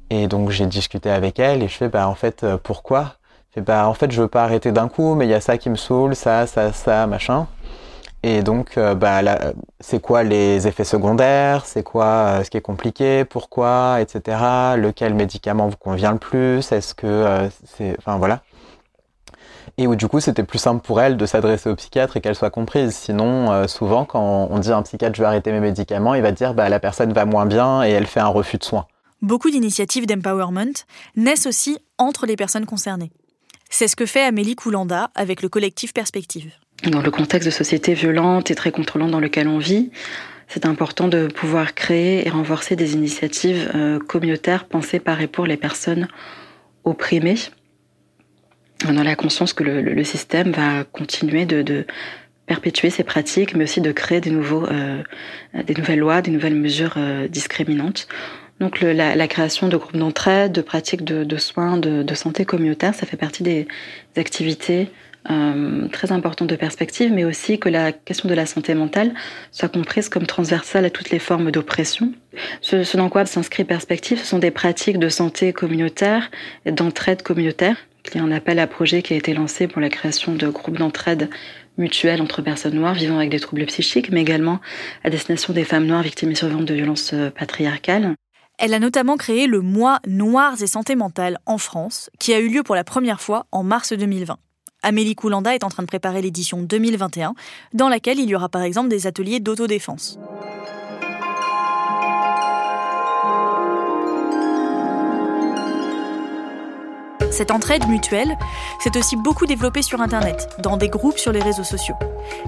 Et 0.10 0.28
donc 0.28 0.50
j'ai 0.50 0.66
discuté 0.66 1.10
avec 1.10 1.40
elle 1.40 1.64
et 1.64 1.70
je 1.70 1.74
fais, 1.74 1.88
bah 1.88 2.10
en 2.10 2.16
fait, 2.16 2.44
euh, 2.44 2.58
pourquoi? 2.62 3.14
Je 3.56 3.62
bah 3.62 3.88
en 3.88 3.94
fait, 3.94 4.12
je 4.12 4.22
veux 4.22 4.28
pas 4.28 4.44
arrêter 4.44 4.74
d'un 4.74 4.90
coup, 4.90 5.16
mais 5.16 5.26
il 5.26 5.30
y 5.30 5.34
a 5.34 5.40
ça 5.40 5.58
qui 5.58 5.70
me 5.70 5.78
saoule, 5.78 6.14
ça, 6.14 6.48
ça, 6.48 6.74
ça, 6.74 7.08
machin. 7.08 7.48
Et 8.30 8.44
donc, 8.44 8.78
euh, 8.78 8.94
bah, 8.94 9.22
c'est 9.80 10.02
quoi 10.02 10.24
les 10.24 10.68
effets 10.68 10.84
secondaires, 10.84 11.66
c'est 11.66 11.82
quoi 11.84 12.44
ce 12.44 12.50
qui 12.50 12.58
est 12.58 12.62
compliqué, 12.62 13.24
pourquoi, 13.24 14.02
etc. 14.02 14.38
Lequel 14.76 15.14
médicament 15.14 15.70
vous 15.70 15.78
convient 15.78 16.12
le 16.12 16.18
plus, 16.18 16.72
est-ce 16.74 16.94
que 16.94 17.48
c'est, 17.78 17.96
enfin 18.00 18.18
voilà 18.18 18.42
et 19.78 19.88
où 19.88 19.96
du 19.96 20.08
coup 20.08 20.20
c'était 20.20 20.44
plus 20.44 20.58
simple 20.58 20.82
pour 20.82 21.02
elle 21.02 21.18
de 21.18 21.26
s'adresser 21.26 21.70
au 21.70 21.76
psychiatre 21.76 22.18
et 22.18 22.22
qu'elle 22.22 22.36
soit 22.36 22.50
comprise. 22.50 22.96
Sinon, 22.96 23.52
euh, 23.52 23.68
souvent 23.68 24.06
quand 24.06 24.48
on 24.50 24.60
dit 24.60 24.72
à 24.72 24.78
un 24.78 24.82
psychiatre 24.82 25.16
je 25.16 25.22
vais 25.22 25.28
arrêter 25.28 25.52
mes 25.52 25.60
médicaments, 25.60 26.16
il 26.16 26.22
va 26.22 26.32
dire 26.32 26.54
bah 26.54 26.70
la 26.70 26.80
personne 26.80 27.14
va 27.14 27.26
moins 27.26 27.46
bien 27.46 27.84
et 27.84 27.90
elle 27.90 28.08
fait 28.08 28.20
un 28.20 28.28
refus 28.28 28.58
de 28.58 28.64
soins. 28.64 28.88
Beaucoup 29.22 29.50
d'initiatives 29.50 30.06
d'empowerment 30.06 30.74
naissent 31.16 31.48
aussi 31.48 31.78
entre 31.98 32.26
les 32.26 32.36
personnes 32.36 32.66
concernées. 32.66 33.12
C'est 33.70 33.88
ce 33.88 33.96
que 33.96 34.06
fait 34.06 34.24
Amélie 34.24 34.56
Koulanda 34.56 35.10
avec 35.16 35.42
le 35.42 35.50
collectif 35.50 35.94
Perspective. 35.94 36.52
Dans 36.84 37.02
le 37.02 37.12
contexte 37.12 37.48
de 37.48 37.52
société 37.52 37.94
violente 37.94 38.52
et 38.52 38.56
très 38.56 38.72
contrôlante 38.72 39.12
dans 39.12 39.20
lequel 39.20 39.48
on 39.48 39.58
vit, 39.58 39.92
c'est 40.48 40.66
important 40.66 41.08
de 41.08 41.28
pouvoir 41.28 41.74
créer 41.74 42.28
et 42.28 42.30
renforcer 42.30 42.76
des 42.76 42.94
initiatives 42.94 43.72
euh, 43.76 44.00
communautaires 44.00 44.66
pensées 44.66 45.00
par 45.00 45.20
et 45.22 45.28
pour 45.28 45.46
les 45.46 45.58
personnes 45.58 46.08
opprimées 46.84 47.36
a 48.86 49.04
la 49.04 49.16
conscience 49.16 49.54
que 49.54 49.64
le, 49.64 50.04
système 50.04 50.52
va 50.52 50.84
continuer 50.84 51.46
de, 51.46 51.86
perpétuer 52.46 52.90
ces 52.90 53.04
pratiques, 53.04 53.56
mais 53.56 53.66
aussi 53.66 53.82
de 53.82 53.92
créer 53.92 54.22
des, 54.22 54.32
nouveaux, 54.32 54.66
euh, 54.66 55.02
des 55.66 55.74
nouvelles 55.74 56.00
lois, 56.00 56.22
des 56.22 56.32
nouvelles 56.32 56.56
mesures 56.56 56.94
euh, 56.98 57.28
discriminantes. 57.28 58.08
Donc 58.60 58.82
la, 58.82 59.28
création 59.28 59.68
de 59.68 59.78
groupes 59.78 59.98
d'entraide, 59.98 60.52
de 60.52 60.62
pratiques 60.62 61.04
de, 61.04 61.38
soins, 61.38 61.78
de, 61.78 62.16
santé 62.16 62.44
communautaire, 62.44 62.96
ça 62.96 63.06
fait 63.06 63.18
partie 63.18 63.44
des, 63.44 63.68
activités 64.16 64.90
euh, 65.30 65.88
très 65.90 66.12
importantes 66.12 66.50
de 66.50 66.56
perspective, 66.56 67.12
mais 67.12 67.26
aussi 67.26 67.60
que 67.60 67.70
la 67.70 67.92
question 67.92 68.30
de 68.30 68.34
la 68.34 68.46
santé 68.46 68.74
mentale 68.74 69.14
soit 69.52 69.70
comprise 69.70 70.10
comme 70.10 70.26
transversale 70.26 70.86
à 70.86 70.90
toutes 70.90 71.10
les 71.10 71.20
formes 71.20 71.52
d'oppression. 71.52 72.14
Ce, 72.62 72.84
ce 72.84 72.98
dans 72.98 73.10
quoi 73.10 73.26
s'inscrit 73.26 73.64
perspective, 73.64 74.20
ce 74.20 74.26
sont 74.26 74.40
des 74.40 74.52
pratiques 74.52 75.00
de 75.00 75.10
santé 75.10 75.54
communautaire 75.54 76.30
et 76.66 76.72
d'entraide 76.72 77.24
communautaire 77.24 77.78
il 78.14 78.18
y 78.18 78.22
a 78.22 78.24
un 78.24 78.32
appel 78.32 78.60
à 78.60 78.68
projet 78.68 79.02
qui 79.02 79.14
a 79.14 79.18
été 79.18 79.34
lancé 79.34 79.68
pour 79.68 79.82
la 79.82 79.90
création 79.90 80.34
de 80.34 80.48
groupes 80.48 80.78
d'entraide 80.78 81.30
mutuelle 81.78 82.22
entre 82.22 82.42
personnes 82.42 82.76
noires 82.76 82.94
vivant 82.94 83.18
avec 83.18 83.30
des 83.30 83.40
troubles 83.40 83.66
psychiques, 83.66 84.12
mais 84.12 84.22
également 84.22 84.60
à 85.04 85.10
destination 85.10 85.54
des 85.54 85.64
femmes 85.64 85.86
noires 85.86 86.04
victimes 86.04 86.32
et 86.32 86.36
survivantes 86.36 86.66
de 86.66 86.74
violences 86.74 87.12
euh, 87.14 87.30
patriarcales. 87.30 88.16
Elle 88.58 88.74
a 88.74 88.80
notamment 88.80 89.18
créé 89.18 89.46
le 89.46 89.62
mois 89.62 90.00
Noirs 90.08 90.62
et 90.64 90.68
santé 90.68 90.96
mentale 90.96 91.38
en 91.46 91.60
France, 91.60 92.10
qui 92.18 92.34
a 92.34 92.40
eu 92.40 92.50
lieu 92.50 92.64
pour 92.64 92.74
la 92.74 92.84
première 92.84 93.22
fois 93.22 93.46
en 93.52 93.62
mars 93.62 93.94
2020. 93.94 94.38
Amélie 94.84 95.16
Koulanda 95.16 95.56
est 95.56 95.64
en 95.64 95.70
train 95.70 95.84
de 95.84 95.88
préparer 95.88 96.22
l'édition 96.22 96.62
2021, 96.62 97.34
dans 97.74 97.90
laquelle 97.90 98.20
il 98.20 98.30
y 98.30 98.36
aura 98.36 98.50
par 98.50 98.62
exemple 98.62 98.90
des 98.90 99.08
ateliers 99.08 99.40
d'autodéfense. 99.40 100.20
Cette 107.32 107.52
entraide 107.52 107.88
mutuelle 107.88 108.36
s'est 108.80 108.98
aussi 108.98 109.16
beaucoup 109.16 109.46
développée 109.46 109.84
sur 109.84 110.02
Internet, 110.02 110.50
dans 110.64 110.78
des 110.78 110.90
groupes 110.90 111.20
sur 111.20 111.32
les 111.32 111.42
réseaux 111.42 111.64
sociaux. 111.64 111.96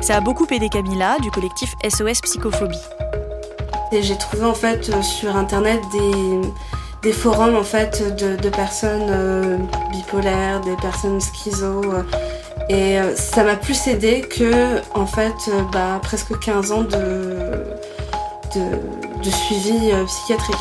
Ça 0.02 0.16
a 0.16 0.22
beaucoup 0.22 0.48
aidé 0.50 0.70
Camilla 0.70 1.18
du 1.20 1.30
collectif 1.30 1.76
SOS 1.88 2.22
Psychophobie. 2.22 2.78
J'ai 3.92 4.18
trouvé 4.18 4.46
en 4.46 4.54
fait 4.54 4.90
euh, 4.90 5.02
sur 5.02 5.36
Internet 5.36 5.82
des, 5.92 6.42
forums 7.12 7.56
en 7.56 7.64
fait 7.64 8.16
de, 8.16 8.50
personnes 8.50 9.08
euh, 9.10 9.58
bipolaires, 9.92 10.62
des 10.62 10.76
personnes 10.78 11.20
schizo. 11.20 11.82
Euh, 11.84 12.04
et 12.70 13.16
ça 13.16 13.44
m'a 13.44 13.56
plus 13.56 13.88
aidé 13.88 14.22
que 14.22 14.80
en 14.94 15.06
fait 15.06 15.50
bah, 15.72 16.00
presque 16.04 16.38
15 16.38 16.72
ans 16.72 16.84
de, 16.84 17.64
de 18.56 19.30
suivi 19.30 19.92
psychiatrique. 20.06 20.56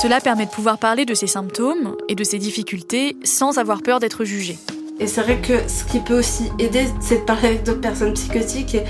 Cela 0.00 0.20
permet 0.20 0.44
de 0.44 0.50
pouvoir 0.50 0.78
parler 0.78 1.06
de 1.06 1.14
ses 1.14 1.26
symptômes 1.26 1.96
et 2.08 2.14
de 2.14 2.22
ses 2.22 2.38
difficultés 2.38 3.16
sans 3.24 3.58
avoir 3.58 3.82
peur 3.82 3.98
d'être 3.98 4.24
jugé. 4.24 4.58
Et 5.00 5.06
c'est 5.06 5.22
vrai 5.22 5.38
que 5.38 5.68
ce 5.68 5.84
qui 5.84 6.00
peut 6.00 6.18
aussi 6.18 6.50
aider, 6.58 6.86
c'est 7.00 7.18
de 7.18 7.24
parler 7.24 7.48
avec 7.48 7.64
d'autres 7.64 7.80
personnes 7.80 8.14
psychotiques 8.14 8.74
et 8.74 8.84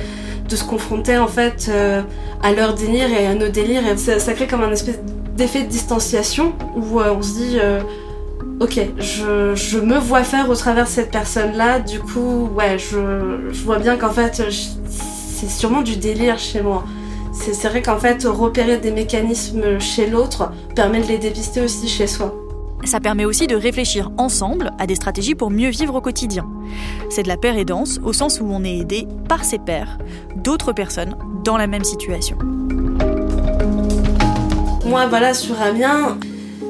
de 0.48 0.56
se 0.56 0.64
confronter 0.64 1.18
en 1.18 1.26
fait 1.26 1.68
euh, 1.68 2.02
à 2.42 2.52
leur 2.52 2.74
délire 2.74 3.10
et 3.10 3.26
à 3.26 3.34
nos 3.34 3.48
délires. 3.48 3.82
Et 3.86 3.96
ça, 3.96 4.32
crée 4.32 4.46
comme 4.46 4.62
un 4.62 4.70
espèce 4.70 5.00
d'effet 5.36 5.62
de 5.62 5.68
distanciation 5.68 6.54
où 6.76 7.00
euh, 7.00 7.14
on 7.16 7.22
se 7.22 7.34
dit 7.34 7.58
euh, 7.60 7.80
ok, 8.60 8.80
je, 8.98 9.54
je, 9.54 9.78
me 9.78 9.98
vois 9.98 10.24
faire 10.24 10.48
au 10.48 10.54
travers 10.54 10.84
de 10.84 10.90
cette 10.90 11.10
personne-là, 11.10 11.80
du 11.80 12.00
coup, 12.00 12.48
ouais, 12.56 12.78
je, 12.78 13.50
je 13.52 13.62
vois 13.64 13.78
bien 13.78 13.96
qu'en 13.96 14.10
fait, 14.10 14.42
c'est 14.50 15.50
sûrement 15.50 15.82
du 15.82 15.96
délire 15.96 16.38
chez 16.38 16.62
moi. 16.62 16.84
C'est 17.32 17.68
vrai 17.68 17.82
qu'en 17.82 17.98
fait, 17.98 18.24
repérer 18.24 18.78
des 18.78 18.90
mécanismes 18.90 19.78
chez 19.78 20.06
l'autre 20.06 20.50
permet 20.74 21.00
de 21.00 21.06
les 21.06 21.18
dépister 21.18 21.60
aussi 21.60 21.86
chez 21.86 22.06
soi. 22.06 22.45
Ça 22.84 23.00
permet 23.00 23.24
aussi 23.24 23.46
de 23.46 23.56
réfléchir 23.56 24.10
ensemble 24.16 24.72
à 24.78 24.86
des 24.86 24.94
stratégies 24.94 25.34
pour 25.34 25.50
mieux 25.50 25.70
vivre 25.70 25.94
au 25.94 26.00
quotidien. 26.00 26.48
C'est 27.10 27.22
de 27.22 27.28
la 27.28 27.36
paire 27.36 27.56
aidance 27.56 27.98
au 28.04 28.12
sens 28.12 28.40
où 28.40 28.46
on 28.48 28.62
est 28.64 28.78
aidé 28.78 29.06
par 29.28 29.44
ses 29.44 29.58
pairs, 29.58 29.98
d'autres 30.36 30.72
personnes 30.72 31.16
dans 31.44 31.56
la 31.56 31.66
même 31.66 31.84
situation. 31.84 32.38
Moi, 34.84 35.06
voilà, 35.08 35.34
sur 35.34 35.60
Amiens, 35.60 36.18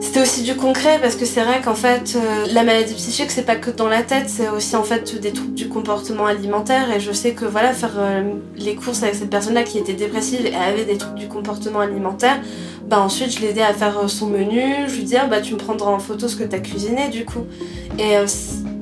c'était 0.06 0.20
aussi 0.20 0.42
du 0.42 0.54
concret 0.54 1.00
parce 1.02 1.16
que 1.16 1.24
c'est 1.24 1.42
vrai 1.42 1.60
qu'en 1.60 1.74
fait, 1.74 2.14
euh, 2.14 2.46
la 2.52 2.62
maladie 2.62 2.94
psychique, 2.94 3.32
c'est 3.32 3.44
pas 3.44 3.56
que 3.56 3.72
dans 3.72 3.88
la 3.88 4.04
tête, 4.04 4.28
c'est 4.28 4.48
aussi 4.48 4.76
en 4.76 4.84
fait 4.84 5.20
des 5.20 5.32
troubles 5.32 5.54
du 5.54 5.68
comportement 5.68 6.26
alimentaire. 6.26 6.92
Et 6.94 7.00
je 7.00 7.10
sais 7.10 7.32
que 7.32 7.44
voilà, 7.44 7.72
faire 7.72 7.94
euh, 7.98 8.22
les 8.56 8.76
courses 8.76 9.02
avec 9.02 9.16
cette 9.16 9.30
personne-là 9.30 9.64
qui 9.64 9.78
était 9.78 9.94
dépressive 9.94 10.46
et 10.46 10.54
avait 10.54 10.84
des 10.84 10.96
troubles 10.96 11.18
du 11.18 11.26
comportement 11.26 11.80
alimentaire, 11.80 12.40
bah 12.86 13.00
ensuite 13.00 13.36
je 13.36 13.40
l'aidais 13.40 13.62
à 13.62 13.74
faire 13.74 13.98
euh, 13.98 14.06
son 14.06 14.28
menu, 14.28 14.62
je 14.86 14.94
lui 14.94 15.02
disais 15.02 15.18
ah, 15.20 15.26
bah 15.26 15.40
tu 15.40 15.54
me 15.54 15.58
prendras 15.58 15.90
en 15.90 15.98
photo 15.98 16.28
ce 16.28 16.36
que 16.36 16.44
t'as 16.44 16.60
cuisiné 16.60 17.08
du 17.08 17.24
coup. 17.24 17.44
Et 17.98 18.14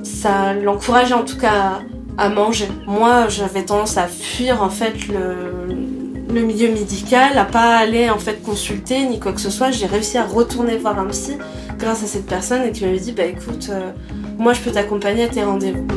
ça 0.03 0.53
l'encourageait 0.53 1.15
en 1.15 1.25
tout 1.25 1.37
cas 1.37 1.79
à 2.19 2.29
manger. 2.29 2.67
Moi, 2.85 3.29
j'avais 3.29 3.65
tendance 3.65 3.97
à 3.97 4.07
fuir 4.07 4.61
en 4.61 4.69
fait 4.69 5.07
le 5.07 5.94
le 6.33 6.41
milieu 6.41 6.69
médical, 6.71 7.37
à 7.37 7.45
pas 7.45 7.77
aller 7.77 8.09
en 8.09 8.17
fait 8.17 8.41
consulter 8.41 9.05
ni 9.05 9.19
quoi 9.19 9.33
que 9.33 9.41
ce 9.41 9.49
soit. 9.49 9.71
J'ai 9.71 9.85
réussi 9.85 10.17
à 10.17 10.25
retourner 10.25 10.77
voir 10.77 10.99
un 10.99 11.07
psy 11.07 11.37
grâce 11.77 12.03
à 12.03 12.07
cette 12.07 12.25
personne 12.25 12.63
et 12.63 12.71
qui 12.71 12.83
m'avait 12.83 12.99
dit 12.99 13.11
bah 13.11 13.25
écoute, 13.25 13.69
euh, 13.69 13.91
moi 14.37 14.53
je 14.53 14.61
peux 14.61 14.71
t'accompagner 14.71 15.23
à 15.23 15.27
tes 15.27 15.43
rendez-vous. 15.43 15.87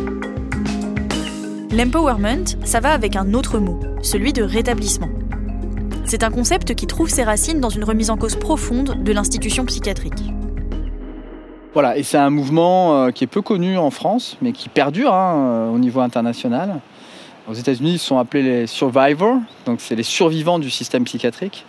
L'empowerment, 1.70 2.46
ça 2.64 2.80
va 2.80 2.92
avec 2.92 3.14
un 3.16 3.34
autre 3.34 3.58
mot, 3.58 3.78
celui 4.02 4.32
de 4.32 4.42
rétablissement. 4.42 5.10
C'est 6.04 6.22
un 6.22 6.30
concept 6.30 6.74
qui 6.74 6.86
trouve 6.86 7.10
ses 7.10 7.22
racines 7.22 7.60
dans 7.60 7.68
une 7.68 7.84
remise 7.84 8.10
en 8.10 8.16
cause 8.16 8.36
profonde 8.36 9.02
de 9.04 9.12
l'institution 9.12 9.66
psychiatrique. 9.66 10.32
Voilà, 11.74 11.98
et 11.98 12.02
c'est 12.02 12.16
un 12.16 12.30
mouvement 12.30 12.96
euh, 12.96 13.10
qui 13.10 13.24
est 13.24 13.28
peu 13.28 13.42
connu 13.42 13.76
en 13.76 13.90
France, 13.90 14.38
mais 14.40 14.52
qui 14.52 14.70
perdure 14.70 15.12
hein, 15.12 15.36
euh, 15.36 15.70
au 15.70 15.78
niveau 15.78 16.00
international. 16.00 16.80
Aux 17.48 17.54
États-Unis, 17.54 17.92
ils 17.92 17.98
sont 17.98 18.18
appelés 18.18 18.42
les 18.42 18.66
survivors, 18.66 19.38
donc 19.64 19.80
c'est 19.80 19.96
les 19.96 20.02
survivants 20.02 20.58
du 20.58 20.68
système 20.68 21.04
psychiatrique. 21.04 21.64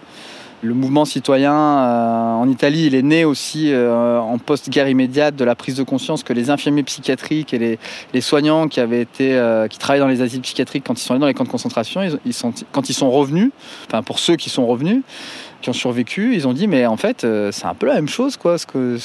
Le 0.62 0.74
mouvement 0.74 1.06
citoyen 1.06 1.54
euh, 1.54 2.34
en 2.34 2.50
Italie, 2.50 2.88
il 2.88 2.96
est 2.96 3.02
né 3.02 3.24
aussi 3.24 3.72
euh, 3.72 4.20
en 4.20 4.38
post-guerre 4.40 4.90
immédiate 4.90 5.38
de 5.38 5.46
la 5.46 5.56
prise 5.56 5.76
de 5.76 5.84
conscience 5.84 6.22
que 6.22 6.34
les 6.34 6.50
infirmiers 6.50 6.84
psychiatriques 6.84 7.54
et 7.54 7.80
les, 8.14 8.22
soignants 8.22 8.68
qui 8.68 8.82
avaient 8.82 9.00
été, 9.00 9.38
euh, 9.38 9.70
qui 9.70 9.78
travaillaient 9.78 10.04
dans 10.04 10.10
les 10.10 10.22
asiles 10.22 10.42
psychiatriques 10.42 10.84
quand 10.86 11.00
ils 11.00 11.04
sont 11.04 11.14
allés 11.14 11.22
dans 11.22 11.28
les 11.28 11.34
camps 11.34 11.46
de 11.46 11.50
concentration, 11.50 12.02
quand 12.74 12.90
ils 12.90 12.94
sont 12.94 13.10
revenus, 13.10 13.52
enfin 13.88 14.04
pour 14.04 14.20
ceux 14.20 14.36
qui 14.36 14.50
sont 14.50 14.68
revenus, 14.68 15.02
qui 15.62 15.70
ont 15.70 15.74
survécu, 15.74 16.36
ils 16.36 16.46
ont 16.46 16.54
dit 16.54 16.68
mais 16.68 16.86
en 16.88 16.98
fait 16.98 17.26
c'est 17.52 17.66
un 17.66 17.74
peu 17.74 17.86
la 17.86 17.96
même 17.96 18.10
chose 18.10 18.36
quoi, 18.36 18.58
ce 18.58 18.66
qu'on 18.68 18.98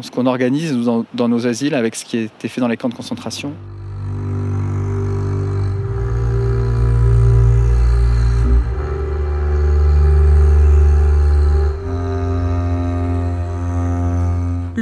ce 0.00 0.10
qu'on 0.10 0.26
organise 0.26 0.74
dans, 0.78 1.04
dans 1.12 1.28
nos 1.28 1.46
asiles 1.46 1.74
avec 1.74 1.94
ce 1.94 2.06
qui 2.06 2.16
été 2.16 2.48
fait 2.48 2.62
dans 2.62 2.68
les 2.68 2.78
camps 2.78 2.88
de 2.88 2.94
concentration. 2.94 3.52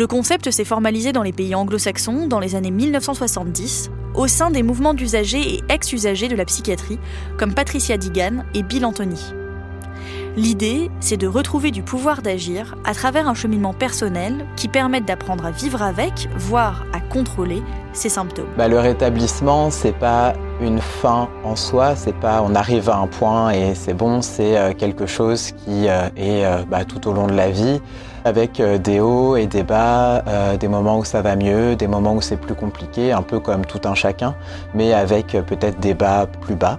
Le 0.01 0.07
concept 0.07 0.51
s'est 0.51 0.65
formalisé 0.65 1.13
dans 1.13 1.23
les 1.23 1.31
pays 1.31 1.55
anglo-saxons 1.55 2.27
dans 2.27 2.41
les 2.41 2.55
années 2.55 2.71
1970 2.71 3.91
au 4.15 4.29
sein 4.29 4.51
des 4.51 4.63
mouvements 4.63 4.95
d'usagers 4.95 5.57
et 5.57 5.61
ex-usagers 5.69 6.29
de 6.29 6.37
la 6.37 6.47
psychiatrie 6.47 6.99
comme 7.37 7.53
Patricia 7.53 7.99
Digan 7.99 8.45
et 8.55 8.63
Bill 8.63 8.87
Anthony. 8.87 9.35
L'idée, 10.39 10.91
c'est 11.01 11.19
de 11.19 11.27
retrouver 11.27 11.71
du 11.71 11.83
pouvoir 11.83 12.23
d'agir 12.23 12.77
à 12.87 12.95
travers 12.95 13.29
un 13.29 13.35
cheminement 13.35 13.75
personnel 13.75 14.47
qui 14.57 14.69
permette 14.69 15.05
d'apprendre 15.05 15.45
à 15.45 15.51
vivre 15.51 15.83
avec, 15.83 16.31
voire 16.35 16.87
à 16.95 17.01
contrôler 17.01 17.63
ses 17.93 18.09
symptômes. 18.09 18.49
Bah, 18.57 18.69
le 18.69 18.79
rétablissement, 18.79 19.71
c'est 19.71 19.93
pas 19.93 20.33
une 20.63 20.79
fin 20.79 21.29
en 21.45 21.57
soi, 21.57 21.95
c'est 21.95 22.15
pas 22.15 22.43
on 22.43 22.55
arrive 22.55 22.89
à 22.89 22.97
un 22.97 23.07
point 23.07 23.51
et 23.51 23.75
c'est 23.75 23.93
bon, 23.93 24.23
c'est 24.23 24.57
euh, 24.57 24.73
quelque 24.73 25.05
chose 25.05 25.53
qui 25.53 25.89
euh, 25.89 26.09
est 26.17 26.47
euh, 26.47 26.63
bah, 26.67 26.87
tout 26.87 27.07
au 27.07 27.13
long 27.13 27.27
de 27.27 27.35
la 27.35 27.51
vie 27.51 27.83
avec 28.25 28.61
euh, 28.61 28.79
des 28.79 29.01
hauts 29.01 29.37
et 29.37 29.47
des 29.47 29.63
bas, 29.63 30.23
euh, 30.27 30.57
des 30.57 30.69
moments 30.69 30.99
où 30.99 31.05
ça 31.05 31.23
va 31.23 31.37
mieux, 31.37 31.77
des 31.77 31.87
moments 31.87 32.15
où 32.15 32.21
c'est 32.21 32.37
plus 32.37 32.55
compliqué, 32.55 33.13
un 33.13 33.23
peu 33.23 33.41
comme 33.41 33.65
tout 33.65 33.81
un 33.85 33.95
chacun, 33.95 34.35
mais 34.75 34.93
avec 34.93 35.35
euh, 35.35 35.43
peut-être 35.43 35.81
des 35.81 35.95
bas 35.95 36.27
plus 36.27 36.57
bas. 36.57 36.79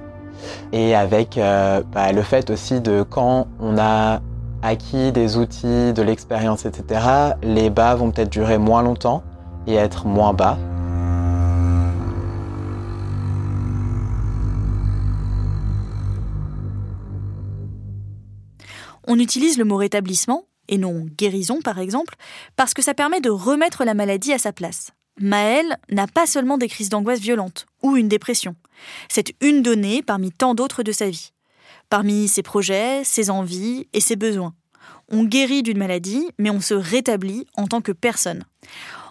Et 0.73 0.95
avec 0.95 1.39
bah, 1.93 2.11
le 2.11 2.21
fait 2.23 2.49
aussi 2.49 2.81
de 2.81 3.03
quand 3.03 3.45
on 3.59 3.77
a 3.77 4.21
acquis 4.63 5.11
des 5.11 5.37
outils, 5.37 5.93
de 5.93 6.01
l'expérience, 6.01 6.65
etc., 6.65 6.99
les 7.43 7.69
bas 7.69 7.93
vont 7.93 8.09
peut-être 8.09 8.31
durer 8.31 8.57
moins 8.57 8.81
longtemps 8.81 9.21
et 9.67 9.75
être 9.75 10.07
moins 10.07 10.33
bas. 10.33 10.57
On 19.07 19.19
utilise 19.19 19.59
le 19.59 19.65
mot 19.65 19.75
rétablissement 19.75 20.45
et 20.71 20.79
non 20.79 21.05
guérison 21.17 21.61
par 21.61 21.77
exemple, 21.77 22.15
parce 22.55 22.73
que 22.73 22.81
ça 22.81 22.95
permet 22.95 23.21
de 23.21 23.29
remettre 23.29 23.85
la 23.85 23.93
maladie 23.93 24.33
à 24.33 24.39
sa 24.39 24.51
place. 24.51 24.91
Maëlle 25.19 25.77
n'a 25.89 26.07
pas 26.07 26.25
seulement 26.25 26.57
des 26.57 26.67
crises 26.67 26.89
d'angoisse 26.89 27.19
violentes 27.19 27.67
ou 27.83 27.95
une 27.97 28.07
dépression. 28.07 28.55
C'est 29.09 29.33
une 29.41 29.61
donnée 29.61 30.01
parmi 30.01 30.31
tant 30.31 30.55
d'autres 30.55 30.83
de 30.83 30.91
sa 30.91 31.09
vie. 31.09 31.31
Parmi 31.89 32.27
ses 32.27 32.41
projets, 32.41 33.03
ses 33.03 33.29
envies 33.29 33.87
et 33.93 33.99
ses 33.99 34.15
besoins. 34.15 34.53
On 35.09 35.25
guérit 35.25 35.61
d'une 35.61 35.77
maladie, 35.77 36.29
mais 36.39 36.49
on 36.49 36.61
se 36.61 36.73
rétablit 36.73 37.45
en 37.57 37.67
tant 37.67 37.81
que 37.81 37.91
personne. 37.91 38.43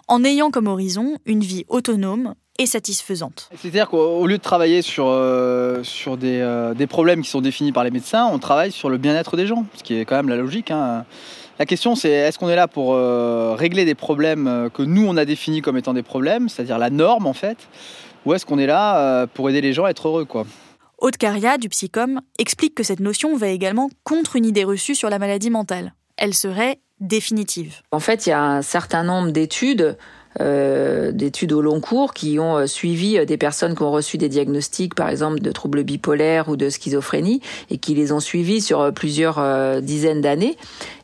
En 0.07 0.23
ayant 0.23 0.49
comme 0.49 0.67
horizon 0.67 1.17
une 1.25 1.41
vie 1.41 1.63
autonome 1.69 2.33
et 2.57 2.65
satisfaisante. 2.65 3.49
C'est-à-dire 3.55 3.87
qu'au 3.87 4.25
lieu 4.27 4.37
de 4.37 4.43
travailler 4.43 4.81
sur, 4.81 5.07
euh, 5.07 5.83
sur 5.83 6.17
des, 6.17 6.39
euh, 6.41 6.73
des, 6.73 6.87
problèmes 6.87 7.21
qui 7.21 7.29
sont 7.29 7.41
définis 7.41 7.71
par 7.71 7.83
les 7.83 7.91
médecins, 7.91 8.25
on 8.25 8.39
travaille 8.39 8.71
sur 8.71 8.89
le 8.89 8.97
bien-être 8.97 9.37
des 9.37 9.47
gens, 9.47 9.65
ce 9.75 9.83
qui 9.83 9.95
est 9.95 10.05
quand 10.05 10.15
même 10.15 10.29
la 10.29 10.35
logique. 10.35 10.71
Hein. 10.71 11.05
La 11.61 11.67
question, 11.67 11.93
c'est 11.93 12.09
est-ce 12.09 12.39
qu'on 12.39 12.49
est 12.49 12.55
là 12.55 12.67
pour 12.67 12.95
euh, 12.95 13.53
régler 13.53 13.85
des 13.85 13.93
problèmes 13.93 14.47
euh, 14.47 14.69
que 14.69 14.81
nous, 14.81 15.05
on 15.05 15.15
a 15.15 15.25
définis 15.25 15.61
comme 15.61 15.77
étant 15.77 15.93
des 15.93 16.01
problèmes, 16.01 16.49
c'est-à-dire 16.49 16.79
la 16.79 16.89
norme 16.89 17.27
en 17.27 17.33
fait, 17.33 17.67
ou 18.25 18.33
est-ce 18.33 18.47
qu'on 18.47 18.57
est 18.57 18.65
là 18.65 18.97
euh, 18.97 19.27
pour 19.31 19.47
aider 19.47 19.61
les 19.61 19.71
gens 19.71 19.85
à 19.85 19.91
être 19.91 20.07
heureux 20.07 20.25
quoi? 20.25 20.47
Aude 20.97 21.17
Caria, 21.17 21.59
du 21.59 21.69
Psychom, 21.69 22.19
explique 22.39 22.73
que 22.73 22.81
cette 22.81 22.99
notion 22.99 23.37
va 23.37 23.49
également 23.49 23.91
contre 24.03 24.37
une 24.37 24.47
idée 24.47 24.63
reçue 24.63 24.95
sur 24.95 25.11
la 25.11 25.19
maladie 25.19 25.51
mentale. 25.51 25.93
Elle 26.17 26.33
serait 26.33 26.79
définitive. 26.99 27.81
En 27.91 27.99
fait, 27.99 28.25
il 28.25 28.29
y 28.29 28.33
a 28.33 28.41
un 28.41 28.63
certain 28.63 29.03
nombre 29.03 29.29
d'études 29.29 29.99
euh, 30.39 31.11
d'études 31.11 31.51
au 31.51 31.61
long 31.61 31.81
cours 31.81 32.13
qui 32.13 32.39
ont 32.39 32.59
euh, 32.59 32.65
suivi 32.65 33.17
euh, 33.17 33.25
des 33.25 33.35
personnes 33.35 33.75
qui 33.75 33.83
ont 33.83 33.91
reçu 33.91 34.17
des 34.17 34.29
diagnostics, 34.29 34.95
par 34.95 35.09
exemple, 35.09 35.41
de 35.41 35.51
troubles 35.51 35.83
bipolaires 35.83 36.47
ou 36.47 36.55
de 36.55 36.69
schizophrénie, 36.69 37.41
et 37.69 37.77
qui 37.77 37.95
les 37.95 38.13
ont 38.13 38.21
suivis 38.21 38.61
sur 38.61 38.93
plusieurs 38.93 39.81
dizaines 39.81 40.21
d'années, 40.21 40.57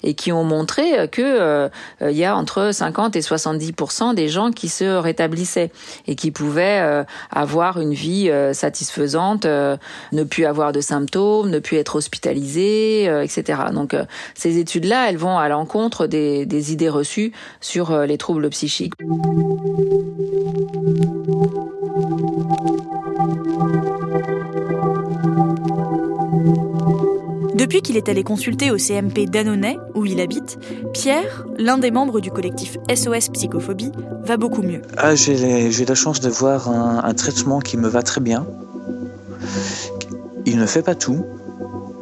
et 0.03 0.13
qui 0.13 0.31
ont 0.31 0.43
montré 0.43 1.07
que 1.09 1.69
il 2.01 2.17
y 2.17 2.25
a 2.25 2.35
entre 2.35 2.71
50 2.71 3.15
et 3.15 3.21
70 3.21 3.73
des 4.15 4.27
gens 4.27 4.51
qui 4.51 4.69
se 4.69 4.85
rétablissaient 4.97 5.71
et 6.07 6.15
qui 6.15 6.31
pouvaient 6.31 7.05
avoir 7.31 7.79
une 7.79 7.93
vie 7.93 8.31
satisfaisante, 8.53 9.45
ne 9.45 10.23
plus 10.23 10.45
avoir 10.45 10.71
de 10.71 10.81
symptômes, 10.81 11.49
ne 11.49 11.59
plus 11.59 11.77
être 11.77 11.95
hospitalisés, 11.95 13.05
etc. 13.23 13.61
Donc 13.73 13.95
ces 14.35 14.57
études-là, 14.57 15.09
elles 15.09 15.17
vont 15.17 15.37
à 15.37 15.49
l'encontre 15.49 16.07
des, 16.07 16.45
des 16.45 16.73
idées 16.73 16.89
reçues 16.89 17.31
sur 17.61 18.05
les 18.05 18.17
troubles 18.17 18.49
psychiques. 18.49 18.93
Depuis 27.55 27.81
qu'il 27.81 27.97
est 27.97 28.07
allé 28.07 28.23
consulter 28.23 28.71
au 28.71 28.77
CMP 28.77 29.25
d'Annonay, 29.25 29.77
où 29.95 30.05
il 30.05 30.21
habite, 30.21 30.59
Pierre, 30.93 31.45
l'un 31.57 31.77
des 31.77 31.91
membres 31.91 32.19
du 32.19 32.31
collectif 32.31 32.77
SOS 32.93 33.29
Psychophobie, 33.29 33.91
va 34.23 34.37
beaucoup 34.37 34.61
mieux. 34.61 34.81
Ah, 34.97 35.15
j'ai 35.15 35.85
la 35.85 35.95
chance 35.95 36.19
de 36.19 36.29
voir 36.29 36.69
un 36.69 37.13
traitement 37.13 37.59
qui 37.59 37.77
me 37.77 37.87
va 37.87 38.03
très 38.03 38.21
bien. 38.21 38.45
Il 40.45 40.57
ne 40.57 40.65
fait 40.65 40.81
pas 40.81 40.95
tout, 40.95 41.25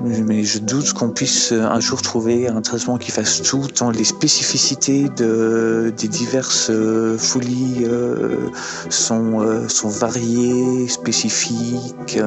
mais 0.06 0.44
je 0.44 0.60
doute 0.60 0.94
qu'on 0.94 1.10
puisse 1.10 1.52
euh, 1.52 1.64
un 1.64 1.80
jour 1.80 2.02
trouver 2.02 2.48
un 2.48 2.62
traitement 2.62 2.98
qui 2.98 3.12
fasse 3.12 3.42
tout, 3.42 3.68
tant 3.68 3.90
les 3.90 4.04
spécificités 4.04 5.10
de, 5.10 5.92
des 5.98 6.08
diverses 6.08 6.70
euh, 6.70 7.18
folies 7.18 7.84
euh, 7.86 8.52
sont, 8.90 9.68
sont 9.68 9.90
variées, 9.90 10.88
spécifiques. 10.88 12.20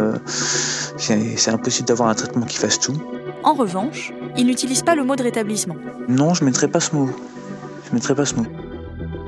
C'est 0.97 1.50
impossible 1.50 1.88
d'avoir 1.88 2.08
un 2.08 2.14
traitement 2.14 2.47
qui 2.47 2.58
fasse 2.58 2.80
tout. 2.80 3.00
En 3.44 3.54
revanche, 3.54 4.12
il 4.37 4.47
n'utilise 4.47 4.82
pas 4.82 4.94
le 4.94 5.04
mot 5.04 5.14
de 5.14 5.23
rétablissement. 5.23 5.76
Non, 6.08 6.35
je 6.35 6.42
ne 6.42 6.47
mettrai 6.47 6.68
pas 6.68 6.80
ce 6.80 6.94
mot. 6.94 7.08
Je 7.88 7.94
mettrai 7.94 8.14
pas 8.14 8.25
ce 8.25 8.35
mot. 8.35 8.47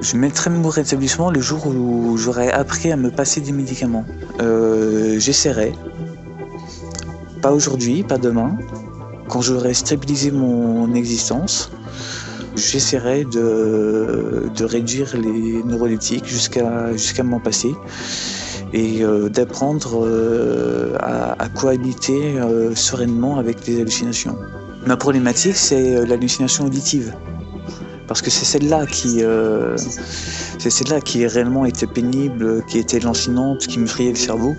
Je 0.01 0.17
mettrai 0.17 0.51
le 0.51 0.57
mot 0.57 0.71
rétablissement 0.71 1.31
le 1.31 1.41
jour 1.41 1.67
où 1.67 2.17
j'aurai 2.17 2.51
appris 2.51 2.91
à 2.91 2.97
me 2.97 3.11
passer 3.11 3.41
des 3.41 3.53
médicaments. 3.53 4.05
J'essaierai, 4.39 5.73
pas 7.41 7.53
aujourd'hui, 7.53 8.03
pas 8.03 8.19
demain. 8.19 8.57
Quand 9.29 9.41
j'aurai 9.41 9.75
stabilisé 9.75 10.31
mon 10.31 10.93
existence, 10.95 11.71
j'essaierai 12.57 13.25
de, 13.25 14.51
de, 14.55 14.65
réduire 14.65 15.17
les 15.17 15.63
neuroleptiques 15.63 16.27
jusqu'à 16.27 16.93
jusqu'à 16.93 17.23
m'en 17.23 17.41
passer 17.41 17.73
et 18.73 19.03
euh, 19.03 19.29
d'apprendre 19.29 20.05
euh, 20.05 20.97
à, 21.01 21.49
cohabiter 21.49 22.39
euh, 22.39 22.75
sereinement 22.75 23.39
avec 23.39 23.67
les 23.67 23.81
hallucinations. 23.81 24.37
Ma 24.87 24.97
problématique, 24.97 25.57
c'est 25.57 26.07
l'hallucination 26.07 26.67
auditive. 26.67 27.15
Parce 28.07 28.23
que 28.23 28.31
c'est 28.31 28.45
celle-là 28.45 28.87
qui, 28.87 29.23
c'est 30.59 30.71
celle-là 30.71 31.01
qui 31.01 31.25
réellement 31.29 31.65
pénible, 31.87 32.65
qui 32.67 32.79
était 32.79 32.99
lancinante, 32.99 33.69
qui 33.69 33.79
me 33.79 33.87
friait 33.87 34.11
le 34.11 34.17
cerveau 34.17 34.57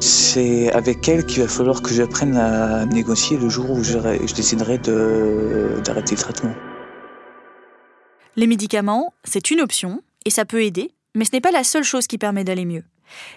c'est 0.00 0.72
avec 0.72 1.08
elle 1.08 1.24
qu'il 1.24 1.42
va 1.42 1.48
falloir 1.48 1.82
que 1.82 1.92
j'apprenne 1.92 2.36
à 2.36 2.86
négocier 2.86 3.36
le 3.36 3.48
jour 3.48 3.70
où 3.70 3.82
je, 3.82 3.98
déciderai 4.34 4.78
d'arrêter 4.78 6.14
le 6.14 6.20
traitement. 6.20 6.54
Les 8.36 8.46
médicaments, 8.46 9.14
c'est 9.24 9.50
une 9.50 9.60
option 9.60 10.02
et 10.24 10.30
ça 10.30 10.44
peut 10.44 10.62
aider, 10.62 10.92
mais 11.14 11.24
ce 11.24 11.32
n'est 11.32 11.40
pas 11.40 11.50
la 11.50 11.64
seule 11.64 11.84
chose 11.84 12.06
qui 12.06 12.18
permet 12.18 12.44
d'aller 12.44 12.64
mieux. 12.64 12.84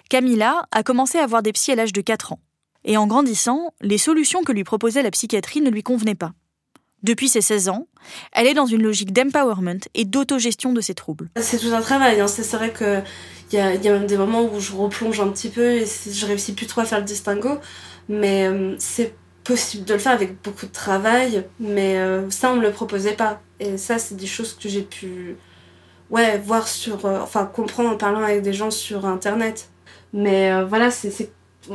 Camilla 0.10 0.68
a 0.72 0.84
commencé 0.84 1.18
à 1.18 1.24
avoir 1.24 1.42
des 1.42 1.54
psys 1.54 1.72
à 1.72 1.76
l'âge 1.76 1.94
de 1.94 2.02
4 2.02 2.34
ans. 2.34 2.40
Et 2.84 2.98
en 2.98 3.08
grandissant, 3.08 3.74
les 3.82 3.98
solutions 3.98 4.44
que 4.44 4.52
lui 4.52 4.64
proposait 4.64 5.04
la 5.04 5.12
psychiatrie 5.12 5.62
ne 5.62 5.70
lui 5.70 5.84
convenaient 5.84 6.16
pas. 6.16 6.34
Depuis 7.04 7.30
ses 7.30 7.42
16 7.42 7.70
ans, 7.70 7.88
elle 8.34 8.48
est 8.48 8.54
dans 8.54 8.66
une 8.66 8.84
logique 8.84 9.14
d'empowerment 9.14 9.80
et 9.94 10.06
d'autogestion 10.06 10.74
de 10.74 10.82
ses 10.82 10.94
troubles. 10.94 11.30
C'est 11.38 11.58
tout 11.58 11.74
un 11.74 11.82
travail, 11.82 12.20
hein. 12.20 12.28
c'est 12.28 12.46
vrai 12.56 12.72
que 12.72 13.02
il 13.52 13.58
y 13.58 13.62
a, 13.62 13.74
y 13.74 13.88
a, 13.88 13.94
même 13.94 14.06
des 14.06 14.18
moments 14.18 14.44
où 14.44 14.60
je 14.60 14.74
replonge 14.74 15.20
un 15.20 15.30
petit 15.30 15.50
peu 15.50 15.72
et 15.72 15.86
je 15.86 16.26
réussis 16.26 16.54
plus 16.54 16.68
trop 16.68 16.82
à 16.82 16.86
faire 16.86 17.00
le 17.00 17.06
distinguo. 17.06 17.58
Mais 18.08 18.48
euh, 18.48 18.76
c'est 18.80 19.16
possible 19.44 19.86
de 19.86 19.94
le 19.94 20.00
faire 20.00 20.12
avec 20.12 20.42
beaucoup 20.44 20.66
de 20.66 20.72
travail, 20.72 21.46
mais 21.60 21.98
euh, 21.98 22.30
ça, 22.30 22.52
on 22.52 22.58
me 22.58 22.62
le 22.62 22.72
proposait 22.72 23.14
pas. 23.14 23.42
Et 23.60 23.78
ça, 23.78 23.98
c'est 23.98 24.16
des 24.16 24.28
choses 24.28 24.54
que 24.54 24.70
j'ai 24.70 24.84
pu 24.84 25.38
ouais, 26.10 26.38
voir 26.40 26.68
sur. 26.68 27.06
Euh, 27.06 27.20
enfin, 27.22 27.46
comprendre 27.46 27.90
en 27.90 27.98
parlant 27.98 28.22
avec 28.22 28.42
des 28.42 28.54
gens 28.54 28.72
sur 28.72 29.06
internet. 29.06 29.70
Mais 30.14 30.64
voilà, 30.64 30.92
c'est. 30.92 31.32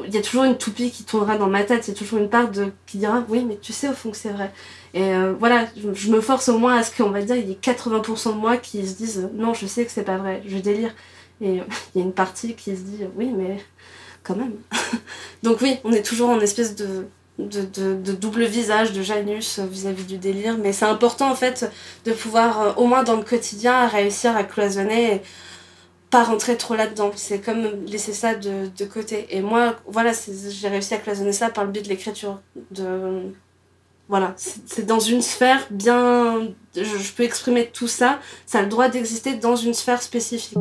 Il 0.07 0.15
y 0.15 0.19
a 0.19 0.23
toujours 0.23 0.45
une 0.45 0.57
toupie 0.57 0.91
qui 0.91 1.05
tournera 1.05 1.37
dans 1.37 1.49
ma 1.49 1.63
tête, 1.65 1.87
il 1.87 1.91
y 1.93 1.95
a 1.95 1.97
toujours 1.97 2.19
une 2.19 2.29
part 2.29 2.51
de, 2.51 2.73
qui 2.87 2.99
dira 2.99 3.25
Oui, 3.29 3.45
mais 3.45 3.59
tu 3.61 3.73
sais 3.73 3.89
au 3.89 3.93
fond 3.93 4.11
que 4.11 4.17
c'est 4.17 4.31
vrai. 4.31 4.53
Et 4.95 5.13
voilà, 5.39 5.67
je, 5.77 6.11
me 6.11 6.21
force 6.21 6.49
au 6.49 6.59
moins 6.59 6.77
à 6.77 6.83
ce 6.83 6.97
qu'on 6.97 7.11
va 7.11 7.23
dire 7.23 7.37
il 7.37 7.49
y 7.49 7.53
ait 7.53 7.59
80% 7.61 8.35
de 8.35 8.39
moi 8.39 8.57
qui 8.57 8.87
se 8.87 8.95
disent 8.95 9.29
Non, 9.35 9.55
je 9.55 9.67
sais 9.67 9.85
que 9.85 9.91
c'est 9.91 10.05
pas 10.05 10.17
vrai, 10.17 10.43
je 10.47 10.59
délire. 10.59 10.95
Et 11.41 11.61
il 11.95 11.99
y 11.99 12.01
a 12.01 12.05
une 12.05 12.13
partie 12.13 12.55
qui 12.55 12.77
se 12.77 12.83
dit 12.83 13.05
oui, 13.17 13.31
mais 13.37 13.59
quand 14.23 14.37
même. 14.37 14.55
Donc 15.43 15.61
oui, 15.61 15.79
on 15.85 15.93
est 15.93 16.05
toujours 16.05 16.31
en 16.31 16.41
espèce 16.41 16.75
de, 16.75 17.07
double 17.39 18.45
visage 18.45 18.93
de 18.93 19.03
Janus 19.03 19.59
vis-à-vis 19.61 20.05
du 20.05 20.19
délire. 20.19 20.57
Mais 20.59 20.73
c'est 20.73 20.87
important 20.87 21.31
en 21.31 21.35
fait 21.35 21.71
de 22.05 22.13
pouvoir, 22.13 22.61
euh, 22.61 22.73
au 22.77 22.87
moins 22.87 23.03
dans 23.03 23.17
le 23.17 23.25
quotidien, 23.25 23.87
réussir 23.87 24.37
à 24.37 24.45
cloisonner 24.45 25.23
pas 26.15 26.23
rentrer 26.23 26.57
trop 26.57 26.77
là-dedans. 26.77 27.11
C'est 27.17 27.41
comme 27.41 27.85
laisser 27.87 28.13
ça 28.13 28.37
de, 28.37 28.85
côté. 28.85 29.27
Et 29.31 29.43
moi, 29.43 29.75
voilà, 29.89 30.13
j'ai 30.49 30.69
réussi 30.69 30.95
à 30.95 30.99
cloisonner 30.99 31.33
ça 31.33 31.51
par 31.51 31.65
le 31.65 31.73
biais 31.73 31.83
de 31.83 31.89
l'écriture. 31.89 32.41
De... 32.71 33.33
Voilà, 34.09 34.33
c'est 34.37 34.87
dans 34.87 35.01
une 35.01 35.23
sphère 35.23 35.67
bien... 35.71 36.51
Je, 36.77 36.85
je 36.85 37.13
peux 37.15 37.25
exprimer 37.25 37.67
tout 37.67 37.89
ça. 37.89 38.21
Ça 38.47 38.61
a 38.61 38.63
le 38.63 38.69
droit 38.69 38.89
d'exister 38.89 39.35
dans 39.35 39.57
une 39.57 39.75
sphère 39.75 40.03
spécifique. 40.03 40.57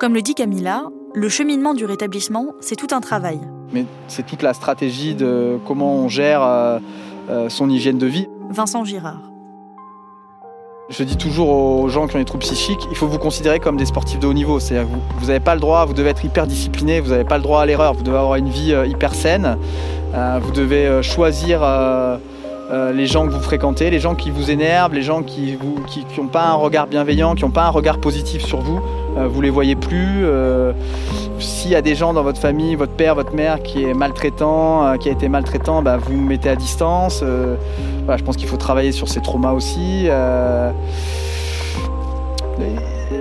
Comme 0.00 0.14
le 0.14 0.22
dit 0.22 0.34
Camilla, 0.34 0.84
le 1.14 1.28
cheminement 1.28 1.74
du 1.74 1.84
rétablissement, 1.84 2.54
c'est 2.60 2.76
tout 2.76 2.94
un 2.94 3.00
travail. 3.00 3.38
Mais 3.72 3.84
c'est 4.08 4.24
toute 4.24 4.42
la 4.42 4.54
stratégie 4.54 5.14
de 5.14 5.58
comment 5.66 5.94
on 5.94 6.08
gère 6.08 6.42
euh, 6.42 6.78
euh, 7.30 7.48
son 7.48 7.68
hygiène 7.68 7.98
de 7.98 8.06
vie. 8.06 8.28
Vincent 8.50 8.84
Girard. 8.84 9.20
Je 10.88 11.02
dis 11.02 11.16
toujours 11.16 11.48
aux 11.48 11.88
gens 11.88 12.06
qui 12.06 12.14
ont 12.14 12.20
des 12.20 12.24
troubles 12.24 12.44
psychiques, 12.44 12.86
il 12.90 12.96
faut 12.96 13.08
vous 13.08 13.18
considérer 13.18 13.58
comme 13.58 13.76
des 13.76 13.86
sportifs 13.86 14.20
de 14.20 14.26
haut 14.28 14.32
niveau. 14.32 14.60
C'est-à-dire 14.60 14.88
que 14.88 15.20
vous 15.20 15.26
n'avez 15.26 15.40
pas 15.40 15.56
le 15.56 15.60
droit, 15.60 15.84
vous 15.84 15.94
devez 15.94 16.10
être 16.10 16.24
hyper 16.24 16.46
discipliné, 16.46 17.00
vous 17.00 17.10
n'avez 17.10 17.24
pas 17.24 17.38
le 17.38 17.42
droit 17.42 17.60
à 17.60 17.66
l'erreur, 17.66 17.92
vous 17.94 18.04
devez 18.04 18.16
avoir 18.16 18.36
une 18.36 18.48
vie 18.48 18.72
euh, 18.72 18.86
hyper 18.86 19.14
saine, 19.14 19.58
vous 20.40 20.50
devez 20.52 21.02
choisir 21.02 21.60
euh, 22.70 22.92
les 22.92 23.06
gens 23.06 23.26
que 23.26 23.32
vous 23.32 23.40
fréquentez, 23.40 23.90
les 23.90 24.00
gens 24.00 24.16
qui 24.16 24.30
vous 24.30 24.50
énervent, 24.50 24.92
les 24.92 25.02
gens 25.02 25.22
qui 25.22 25.56
n'ont 25.62 25.82
qui, 25.86 26.04
pas 26.32 26.48
un 26.48 26.54
regard 26.54 26.88
bienveillant, 26.88 27.36
qui 27.36 27.44
n'ont 27.44 27.50
pas 27.50 27.64
un 27.64 27.70
regard 27.70 27.98
positif 27.98 28.44
sur 28.44 28.60
vous, 28.60 28.80
euh, 29.16 29.28
vous 29.28 29.40
les 29.40 29.50
voyez 29.50 29.76
plus. 29.76 30.24
Euh, 30.24 30.72
s'il 31.38 31.70
y 31.70 31.76
a 31.76 31.82
des 31.82 31.94
gens 31.94 32.12
dans 32.12 32.24
votre 32.24 32.40
famille, 32.40 32.74
votre 32.74 32.94
père, 32.94 33.14
votre 33.14 33.34
mère 33.34 33.62
qui 33.62 33.84
est 33.84 33.94
maltraitant, 33.94 34.96
qui 34.98 35.08
a 35.08 35.12
été 35.12 35.28
maltraitant, 35.28 35.82
bah, 35.82 35.96
vous 35.96 36.16
vous 36.16 36.20
mettez 36.20 36.48
à 36.48 36.56
distance. 36.56 37.22
je 37.22 38.22
pense 38.24 38.36
qu'il 38.36 38.48
faut 38.48 38.56
travailler 38.56 38.90
sur 38.90 39.08
ces 39.08 39.20
traumas 39.20 39.52
aussi. 39.52 40.08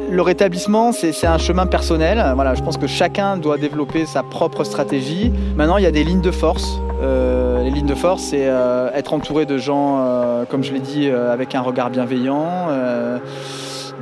le 0.09 0.21
rétablissement, 0.21 0.91
c'est 0.93 1.27
un 1.27 1.37
chemin 1.37 1.65
personnel. 1.67 2.23
Voilà, 2.35 2.55
je 2.55 2.63
pense 2.63 2.77
que 2.77 2.87
chacun 2.87 3.35
doit 3.35 3.57
développer 3.57 4.05
sa 4.05 4.23
propre 4.23 4.63
stratégie. 4.63 5.31
Maintenant, 5.57 5.77
il 5.77 5.83
y 5.83 5.87
a 5.87 5.91
des 5.91 6.05
lignes 6.05 6.21
de 6.21 6.31
force. 6.31 6.79
Euh, 7.01 7.63
les 7.63 7.71
lignes 7.71 7.85
de 7.85 7.95
force, 7.95 8.23
c'est 8.23 8.47
euh, 8.47 8.89
être 8.93 9.13
entouré 9.13 9.45
de 9.45 9.57
gens, 9.57 9.99
euh, 9.99 10.45
comme 10.45 10.63
je 10.63 10.73
l'ai 10.73 10.79
dit, 10.79 11.09
avec 11.09 11.55
un 11.55 11.61
regard 11.61 11.89
bienveillant, 11.89 12.67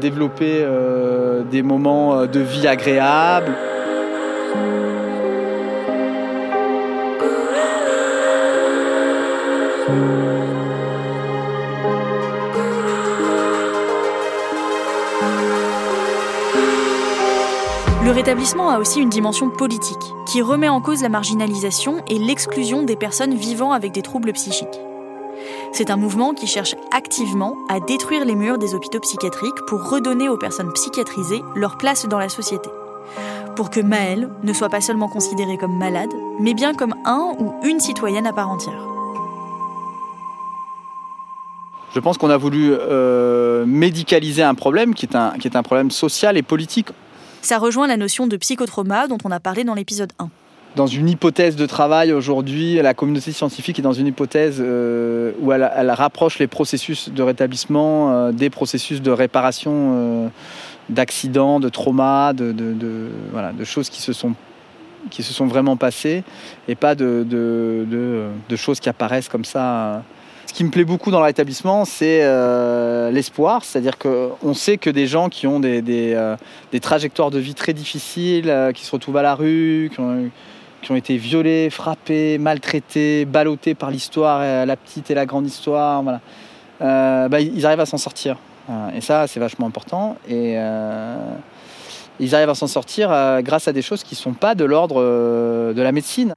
développer 0.02 0.66
des 1.52 1.62
moments 1.62 2.26
de 2.26 2.40
vie 2.40 2.68
agréables. 2.68 3.56
Le 18.24 18.28
rétablissement 18.30 18.70
a 18.70 18.80
aussi 18.80 19.02
une 19.02 19.10
dimension 19.10 19.50
politique, 19.50 20.14
qui 20.26 20.42
remet 20.42 20.70
en 20.70 20.80
cause 20.80 21.02
la 21.02 21.10
marginalisation 21.10 22.06
et 22.08 22.18
l'exclusion 22.18 22.84
des 22.84 22.96
personnes 22.96 23.36
vivant 23.36 23.74
avec 23.74 23.92
des 23.92 24.02
troubles 24.02 24.32
psychiques. 24.32 24.80
C'est 25.74 25.90
un 25.90 25.98
mouvement 25.98 26.34
qui 26.34 26.48
cherche 26.48 26.74
activement 26.96 27.58
à 27.68 27.82
détruire 27.82 28.24
les 28.24 28.36
murs 28.36 28.58
des 28.58 28.76
hôpitaux 28.76 29.02
psychiatriques 29.02 29.66
pour 29.68 29.90
redonner 29.90 30.30
aux 30.30 30.38
personnes 30.38 30.72
psychiatrisées 30.72 31.42
leur 31.54 31.78
place 31.78 32.08
dans 32.08 32.18
la 32.18 32.30
société. 32.30 32.70
pour 33.58 33.70
que 33.70 33.82
Maëlle 33.82 34.30
ne 34.42 34.54
soit 34.54 34.70
pas 34.70 34.80
seulement 34.80 35.10
considérée 35.10 35.58
comme 35.58 35.78
malade, 35.78 36.14
mais 36.40 36.54
bien 36.54 36.74
comme 36.74 36.96
un 37.04 37.36
ou 37.40 37.54
une 37.68 37.82
citoyenne 37.82 38.26
à 38.26 38.32
part 38.32 38.50
entière. 38.50 38.88
Je 41.94 42.00
pense 42.00 42.18
qu'on 42.18 42.30
a 42.30 42.38
voulu 42.38 42.72
euh, 42.72 43.66
médicaliser 43.66 44.44
un 44.44 44.56
problème 44.56 44.96
qui 44.96 45.08
est 45.08 45.16
un, 45.16 45.32
qui 45.32 45.50
est 45.50 45.58
un 45.58 45.62
problème 45.62 45.92
social 45.92 46.38
et 46.38 46.42
politique. 46.42 46.88
Ça 47.44 47.58
rejoint 47.58 47.88
la 47.88 47.98
notion 47.98 48.26
de 48.26 48.38
psychotrauma 48.38 49.08
dont 49.08 49.18
on 49.26 49.32
a 49.32 49.42
parlé 49.42 49.66
dans 49.66 49.74
l'épisode 49.74 50.14
1. 50.18 50.30
Dans 50.78 50.88
une 50.88 51.10
hypothèse 51.10 51.58
de 51.58 51.66
travail 51.66 52.14
aujourd'hui, 52.14 52.76
la 52.76 52.94
communauté 52.94 53.34
scientifique 53.34 53.78
est 53.80 53.82
dans 53.84 53.92
une 53.92 54.08
hypothèse 54.08 54.58
euh, 54.60 55.34
où 55.42 55.52
elle, 55.52 55.92
rapproche 55.92 56.40
les 56.40 56.48
processus 56.48 57.10
de 57.10 57.22
rétablissement 57.22 58.12
euh, 58.12 58.32
des 58.32 58.50
processus 58.50 59.02
de 59.02 59.12
réparation 59.12 59.72
euh, 59.74 60.28
d'accidents, 60.88 61.60
de 61.60 61.68
traumas, 61.68 62.32
de, 62.32 62.54
de, 62.54 63.64
choses 63.66 63.90
qui 63.90 64.02
se 64.02 64.14
sont 64.14 64.34
qui 65.10 65.22
se 65.22 65.34
sont 65.34 65.48
vraiment 65.48 65.76
passées 65.76 66.24
et 66.70 66.76
pas 66.76 66.96
de 66.96 67.26
choses 68.56 68.80
qui 68.80 68.88
apparaissent 68.88 69.28
comme 69.28 69.44
ça 69.44 70.02
ce 70.46 70.54
qui 70.54 70.64
me 70.64 70.70
plaît 70.70 70.84
beaucoup 70.84 71.10
dans 71.10 71.20
le 71.20 71.26
rétablissement, 71.26 71.86
c'est 71.86 72.20
euh, 72.22 73.12
l'espoir. 73.12 73.64
C'est-à-dire 73.64 73.98
qu'on 73.98 74.54
sait 74.54 74.78
que 74.78 74.90
des 74.90 75.08
gens 75.08 75.30
qui 75.30 75.48
ont 75.48 75.60
des, 75.60 75.82
des, 75.82 76.14
euh, 76.14 76.36
trajectoires 76.82 77.32
de 77.32 77.40
vie 77.40 77.54
très 77.54 77.74
difficiles, 77.74 78.50
euh, 78.50 78.72
qui 78.72 78.86
se 78.86 78.92
retrouvent 78.92 79.18
à 79.18 79.22
la 79.22 79.36
rue, 79.36 79.90
qui 79.94 80.00
ont, 80.00 80.30
qui 80.82 80.92
ont, 80.92 80.96
été 80.96 81.18
violés, 81.18 81.70
frappés, 81.70 82.38
maltraités, 82.38 83.26
ballottés 83.26 83.74
par 83.74 83.90
l'histoire, 83.90 84.66
la 84.66 84.76
petite 84.76 85.10
et 85.12 85.14
la 85.14 85.26
grande 85.26 85.48
histoire, 85.48 86.04
voilà. 86.04 86.20
bah, 87.30 87.40
ils 87.40 87.66
arrivent 87.66 87.80
à 87.80 87.86
s'en 87.86 87.98
sortir. 87.98 88.38
Et 88.94 89.00
ça, 89.00 89.28
c'est 89.28 89.40
vachement 89.40 89.66
important. 89.66 90.18
Et 90.28 90.58
ils 92.20 92.36
arrivent 92.36 92.50
à 92.50 92.56
s'en 92.56 92.68
sortir 92.68 93.10
grâce 93.44 93.70
à 93.70 93.72
des 93.72 93.82
choses 93.82 94.04
qui 94.04 94.16
ne 94.16 94.20
sont 94.20 94.34
pas 94.34 94.56
de 94.56 94.66
l'ordre 94.66 95.02
de 95.74 95.82
la 95.82 95.94
médecine. 95.94 96.34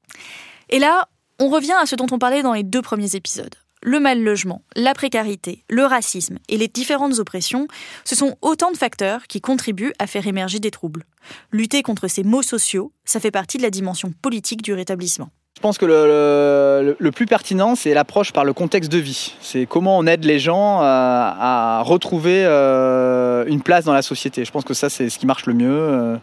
Et 0.70 0.78
là, 0.78 1.08
on 1.40 1.48
revient 1.48 1.74
à 1.82 1.86
ce 1.86 1.96
dont 1.96 2.06
on 2.12 2.18
parlait 2.18 2.42
dans 2.42 2.52
les 2.52 2.62
deux 2.62 2.82
premiers 2.82 3.16
épisodes 3.16 3.56
le 3.82 4.00
mal 4.00 4.22
logement, 4.22 4.62
la 4.74 4.94
précarité, 4.94 5.64
le 5.68 5.84
racisme 5.84 6.38
et 6.48 6.56
les 6.56 6.68
différentes 6.68 7.18
oppressions, 7.18 7.68
ce 8.04 8.14
sont 8.14 8.36
autant 8.42 8.70
de 8.70 8.76
facteurs 8.76 9.26
qui 9.26 9.40
contribuent 9.40 9.92
à 9.98 10.06
faire 10.06 10.26
émerger 10.26 10.58
des 10.58 10.70
troubles. 10.70 11.04
Lutter 11.52 11.82
contre 11.82 12.08
ces 12.08 12.24
maux 12.24 12.42
sociaux, 12.42 12.92
ça 13.04 13.20
fait 13.20 13.30
partie 13.30 13.58
de 13.58 13.62
la 13.62 13.70
dimension 13.70 14.12
politique 14.22 14.62
du 14.62 14.72
rétablissement. 14.72 15.30
Je 15.56 15.62
pense 15.62 15.78
que 15.78 15.86
le, 15.86 17.10
plus 17.12 17.24
pertinent, 17.24 17.76
c'est 17.76 17.94
l'approche 17.94 18.30
par 18.30 18.44
le 18.44 18.52
contexte 18.52 18.92
de 18.92 18.98
vie. 18.98 19.34
C'est 19.40 19.64
comment 19.64 19.96
on 19.96 20.06
aide 20.06 20.24
les 20.24 20.38
gens 20.38 20.80
à, 20.82 21.80
retrouver 21.82 22.44
euh, 22.44 23.46
une 23.46 23.62
place 23.62 23.86
dans 23.86 23.94
la 23.94 24.02
société. 24.02 24.44
Je 24.44 24.50
pense 24.50 24.64
que 24.64 24.74
ça, 24.74 24.90
c'est 24.90 25.08
ce 25.08 25.18
qui 25.18 25.24
marche 25.24 25.46
le 25.46 25.54
mieux. 25.54 26.18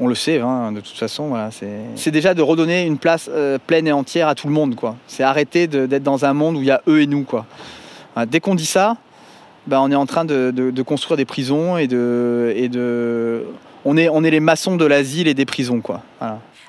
On 0.00 0.08
le 0.08 0.14
sait, 0.14 0.40
hein, 0.40 0.72
de 0.72 0.80
toute 0.80 0.96
façon. 0.96 1.34
C'est 1.96 2.10
déjà 2.10 2.34
de 2.34 2.42
redonner 2.42 2.84
une 2.84 2.98
place 2.98 3.30
euh, 3.32 3.58
pleine 3.64 3.86
et 3.86 3.92
entière 3.92 4.28
à 4.28 4.34
tout 4.34 4.48
le 4.48 4.52
monde. 4.52 4.74
C'est 5.06 5.22
arrêter 5.22 5.66
d'être 5.66 6.02
dans 6.02 6.24
un 6.24 6.32
monde 6.32 6.56
où 6.56 6.60
il 6.60 6.66
y 6.66 6.70
a 6.70 6.82
eux 6.88 7.00
et 7.02 7.06
nous. 7.06 7.22
Quoi. 7.22 7.46
dès 8.26 8.40
qu'on 8.40 8.54
dit 8.54 8.66
ça, 8.66 8.96
ben, 9.66 9.80
on 9.80 9.90
est 9.90 9.96
en 9.96 10.06
train 10.06 10.24
de, 10.24 10.82
construire 10.82 11.16
des 11.16 11.24
prisons 11.24 11.78
et 11.78 11.86
de. 11.86 13.44
On, 13.84 13.96
est, 13.96 14.30
les 14.30 14.40
maçons 14.40 14.76
de 14.76 14.84
l'asile 14.84 15.28
et 15.28 15.34
des 15.34 15.46
prisons. 15.46 15.80
Quoi. 15.80 16.02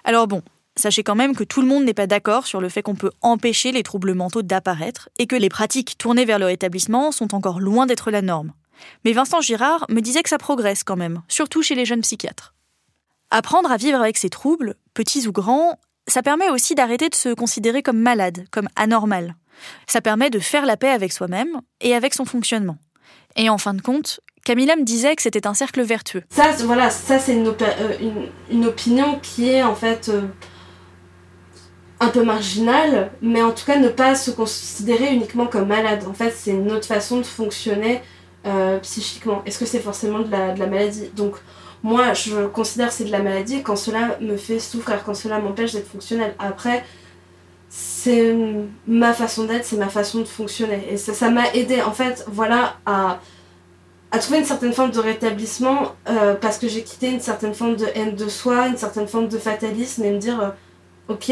Alors 0.03 0.27
bon, 0.27 0.41
Sachez 0.77 1.03
quand 1.03 1.15
même 1.15 1.37
que 1.37 1.45
tout 1.45 1.61
le 1.61 1.67
monde 1.67 1.85
n'est 1.85 1.93
pas 1.93 2.05
d'accord 2.05 2.45
sur 2.47 2.59
le 2.59 2.67
fait 2.67 2.81
qu'on 2.81 2.95
peut 2.95 3.11
empêcher 3.21 3.71
les 3.71 3.81
troubles 3.81 4.13
mentaux 4.13 4.41
d'apparaître 4.41 5.07
et 5.17 5.25
que 5.25 5.37
les 5.37 5.47
pratiques 5.47 5.97
tournées 5.97 6.25
vers 6.25 6.37
le 6.37 6.47
rétablissement 6.47 7.13
sont 7.13 7.33
encore 7.33 7.61
loin 7.61 7.85
d'être 7.85 8.11
la 8.11 8.21
norme. 8.21 8.51
Mais 9.05 9.13
Vincent 9.13 9.39
Girard 9.39 9.85
me 9.89 10.01
disait 10.01 10.21
que 10.21 10.27
ça 10.27 10.37
progresse 10.37 10.83
quand 10.83 10.97
même, 10.97 11.21
surtout 11.29 11.61
chez 11.61 11.75
les 11.75 11.85
jeunes 11.85 12.01
psychiatres. 12.01 12.54
Apprendre 13.31 13.71
à 13.71 13.77
vivre 13.77 13.99
avec 13.99 14.17
ces 14.17 14.29
troubles, 14.29 14.75
petits 14.93 15.27
ou 15.27 15.31
grands, 15.31 15.79
ça 16.07 16.21
permet 16.21 16.49
aussi 16.49 16.75
d'arrêter 16.75 17.09
de 17.09 17.15
se 17.15 17.33
considérer 17.33 17.81
comme 17.81 17.99
malade, 17.99 18.45
comme 18.51 18.69
anormal. 18.75 19.35
Ça 19.87 20.01
permet 20.01 20.29
de 20.29 20.39
faire 20.39 20.65
la 20.65 20.77
paix 20.77 20.89
avec 20.89 21.11
soi-même 21.11 21.61
et 21.81 21.95
avec 21.95 22.13
son 22.13 22.25
fonctionnement. 22.25 22.77
Et 23.35 23.49
en 23.49 23.57
fin 23.57 23.73
de 23.73 23.81
compte, 23.81 24.19
Camilla 24.45 24.75
me 24.75 24.83
disait 24.83 25.15
que 25.15 25.21
c'était 25.21 25.47
un 25.47 25.53
cercle 25.53 25.81
vertueux. 25.81 26.23
Ça, 26.29 26.51
voilà, 26.59 26.89
ça 26.89 27.19
c'est 27.19 27.33
une, 27.33 27.47
euh, 27.47 28.27
une, 28.51 28.65
opinion 28.65 29.19
qui 29.21 29.49
est 29.49 29.63
en 29.63 29.75
fait 29.75 30.09
euh, 30.09 30.21
un 31.99 32.09
peu 32.09 32.23
marginale, 32.23 33.11
mais 33.21 33.41
en 33.41 33.51
tout 33.51 33.65
cas 33.65 33.77
ne 33.77 33.89
pas 33.89 34.15
se 34.15 34.31
considérer 34.31 35.13
uniquement 35.13 35.47
comme 35.47 35.67
malade. 35.67 36.03
En 36.07 36.13
fait, 36.13 36.31
c'est 36.31 36.51
une 36.51 36.71
autre 36.71 36.85
façon 36.85 37.17
de 37.17 37.23
fonctionner 37.25 38.01
euh, 38.45 38.77
psychiquement. 38.79 39.41
Est-ce 39.45 39.57
que 39.57 39.65
c'est 39.65 39.79
forcément 39.79 40.19
de 40.19 40.29
la, 40.29 40.53
de 40.53 40.59
la 40.59 40.67
maladie? 40.67 41.09
Donc, 41.15 41.37
moi, 41.83 42.13
je 42.13 42.47
considère 42.47 42.91
c'est 42.91 43.05
de 43.05 43.11
la 43.11 43.19
maladie 43.19 43.61
quand 43.63 43.75
cela 43.75 44.17
me 44.21 44.37
fait 44.37 44.59
souffrir, 44.59 45.03
quand 45.03 45.13
cela 45.13 45.39
m'empêche 45.39 45.73
d'être 45.73 45.89
fonctionnel. 45.89 46.33
Après, 46.39 46.83
c'est 47.69 48.35
ma 48.87 49.13
façon 49.13 49.43
d'être, 49.45 49.65
c'est 49.65 49.77
ma 49.77 49.89
façon 49.89 50.19
de 50.19 50.25
fonctionner. 50.25 50.87
Et 50.89 50.97
ça 50.97 51.29
m'a 51.29 51.51
aidé, 51.53 51.81
en 51.81 51.91
fait, 51.91 52.25
voilà, 52.27 52.77
à, 52.85 53.19
à, 54.11 54.19
trouver 54.19 54.39
une 54.39 54.45
certaine 54.45 54.73
forme 54.73 54.91
de 54.91 54.99
rétablissement 54.99 55.93
euh, 56.07 56.35
parce 56.35 56.57
que 56.57 56.67
j'ai 56.67 56.83
quitté 56.83 57.09
une 57.11 57.19
certaine 57.19 57.53
forme 57.53 57.75
de 57.75 57.85
haine 57.93 58.15
de 58.15 58.29
soi, 58.29 58.67
une 58.67 58.77
certaine 58.77 59.07
forme 59.07 59.27
de 59.27 59.37
fatalisme 59.37 60.03
et 60.05 60.11
me 60.11 60.19
dire, 60.19 60.39
euh, 60.41 61.13
ok, 61.13 61.31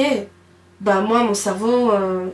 bah 0.82 1.02
moi, 1.02 1.24
mon 1.24 1.34
cerveau, 1.34 1.92
euh, 1.92 2.28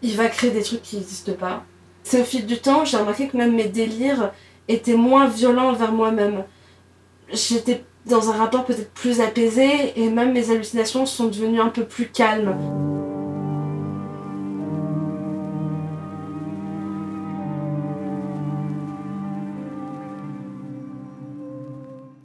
il 0.00 0.16
va 0.16 0.28
créer 0.28 0.50
des 0.50 0.62
trucs 0.62 0.82
qui 0.82 0.96
n'existent 0.96 1.34
pas. 1.34 1.64
C'est 2.04 2.22
au 2.22 2.24
fil 2.24 2.46
du 2.46 2.58
temps, 2.58 2.86
j'ai 2.86 2.96
remarqué 2.96 3.28
que 3.28 3.36
même 3.36 3.54
mes 3.54 3.68
délires 3.68 4.32
étaient 4.68 4.96
moins 4.96 5.26
violents 5.26 5.70
envers 5.70 5.92
moi-même 5.92 6.44
j'étais 7.32 7.84
dans 8.06 8.30
un 8.30 8.32
rapport 8.32 8.64
peut-être 8.64 8.90
plus 8.92 9.20
apaisé 9.20 9.92
et 9.96 10.10
même 10.10 10.32
mes 10.32 10.50
hallucinations 10.50 11.06
sont 11.06 11.28
devenues 11.28 11.60
un 11.60 11.68
peu 11.68 11.84
plus 11.84 12.06
calmes. 12.06 12.56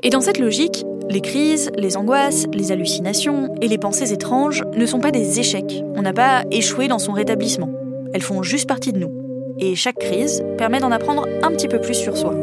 Et 0.06 0.10
dans 0.10 0.20
cette 0.20 0.38
logique, 0.38 0.84
les 1.10 1.22
crises, 1.22 1.72
les 1.78 1.96
angoisses, 1.96 2.46
les 2.54 2.74
hallucinations 2.74 3.56
et 3.62 3.70
les 3.70 3.78
pensées 3.78 4.12
étranges 4.12 4.64
ne 4.76 4.86
sont 4.86 5.00
pas 5.00 5.12
des 5.12 5.40
échecs. 5.40 5.82
On 5.96 6.02
n'a 6.02 6.12
pas 6.12 6.44
échoué 6.52 6.90
dans 6.90 7.00
son 7.00 7.14
rétablissement. 7.14 7.70
Elles 8.14 8.22
font 8.22 8.44
juste 8.44 8.68
partie 8.68 8.92
de 8.92 9.00
nous. 9.00 9.56
Et 9.60 9.76
chaque 9.76 10.00
crise 10.00 10.44
permet 10.58 10.80
d'en 10.80 10.92
apprendre 10.92 11.26
un 11.42 11.52
petit 11.52 11.70
peu 11.70 11.80
plus 11.80 11.94
sur 11.94 12.18
soi. 12.18 12.36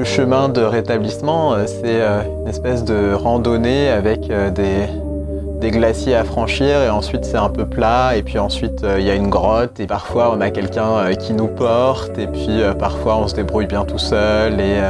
Le 0.00 0.06
chemin 0.06 0.48
de 0.48 0.62
rétablissement, 0.62 1.52
euh, 1.52 1.66
c'est 1.66 1.82
euh, 1.84 2.22
une 2.40 2.48
espèce 2.48 2.84
de 2.84 3.12
randonnée 3.12 3.90
avec 3.90 4.30
euh, 4.30 4.48
des, 4.48 5.70
glaciers 5.70 6.14
à 6.14 6.24
franchir 6.24 6.80
et 6.80 6.88
ensuite 6.88 7.26
c'est 7.26 7.36
un 7.36 7.50
peu 7.50 7.66
plat 7.66 8.16
et 8.16 8.22
puis 8.22 8.38
ensuite 8.38 8.82
il 8.98 9.04
y 9.04 9.10
a 9.10 9.14
une 9.14 9.28
grotte 9.28 9.78
et 9.78 9.86
parfois 9.86 10.34
on 10.34 10.40
a 10.40 10.50
quelqu'un 10.50 11.14
qui 11.16 11.34
nous 11.34 11.48
porte 11.48 12.16
et 12.18 12.26
puis 12.26 12.62
parfois 12.78 13.18
on 13.18 13.28
se 13.28 13.34
débrouille 13.34 13.66
bien 13.66 13.84
tout 13.84 13.98
seul 13.98 14.58
et, 14.58 14.80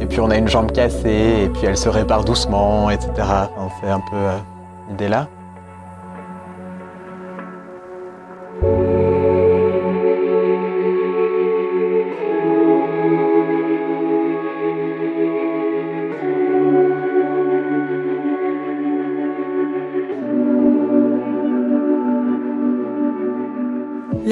et 0.00 0.06
puis 0.06 0.20
on 0.20 0.30
a 0.30 0.36
une 0.36 0.48
jambe 0.48 0.70
cassée 0.70 1.44
et 1.44 1.48
puis 1.48 1.64
elle 1.64 1.78
se 1.78 1.88
répare 1.88 2.24
doucement, 2.24 2.90
etc. 2.90 3.10
c'est 3.80 3.90
un 3.90 4.02
peu 4.10 4.16
l'idée 4.90 5.08
là. 5.08 5.26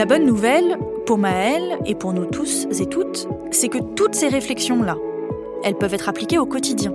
La 0.00 0.06
bonne 0.06 0.24
nouvelle, 0.24 0.78
pour 1.04 1.18
Maëlle 1.18 1.78
et 1.84 1.94
pour 1.94 2.14
nous 2.14 2.24
tous 2.24 2.66
et 2.80 2.86
toutes, 2.86 3.28
c'est 3.50 3.68
que 3.68 3.76
toutes 3.96 4.14
ces 4.14 4.28
réflexions-là, 4.28 4.96
elles 5.62 5.74
peuvent 5.74 5.92
être 5.92 6.08
appliquées 6.08 6.38
au 6.38 6.46
quotidien, 6.46 6.94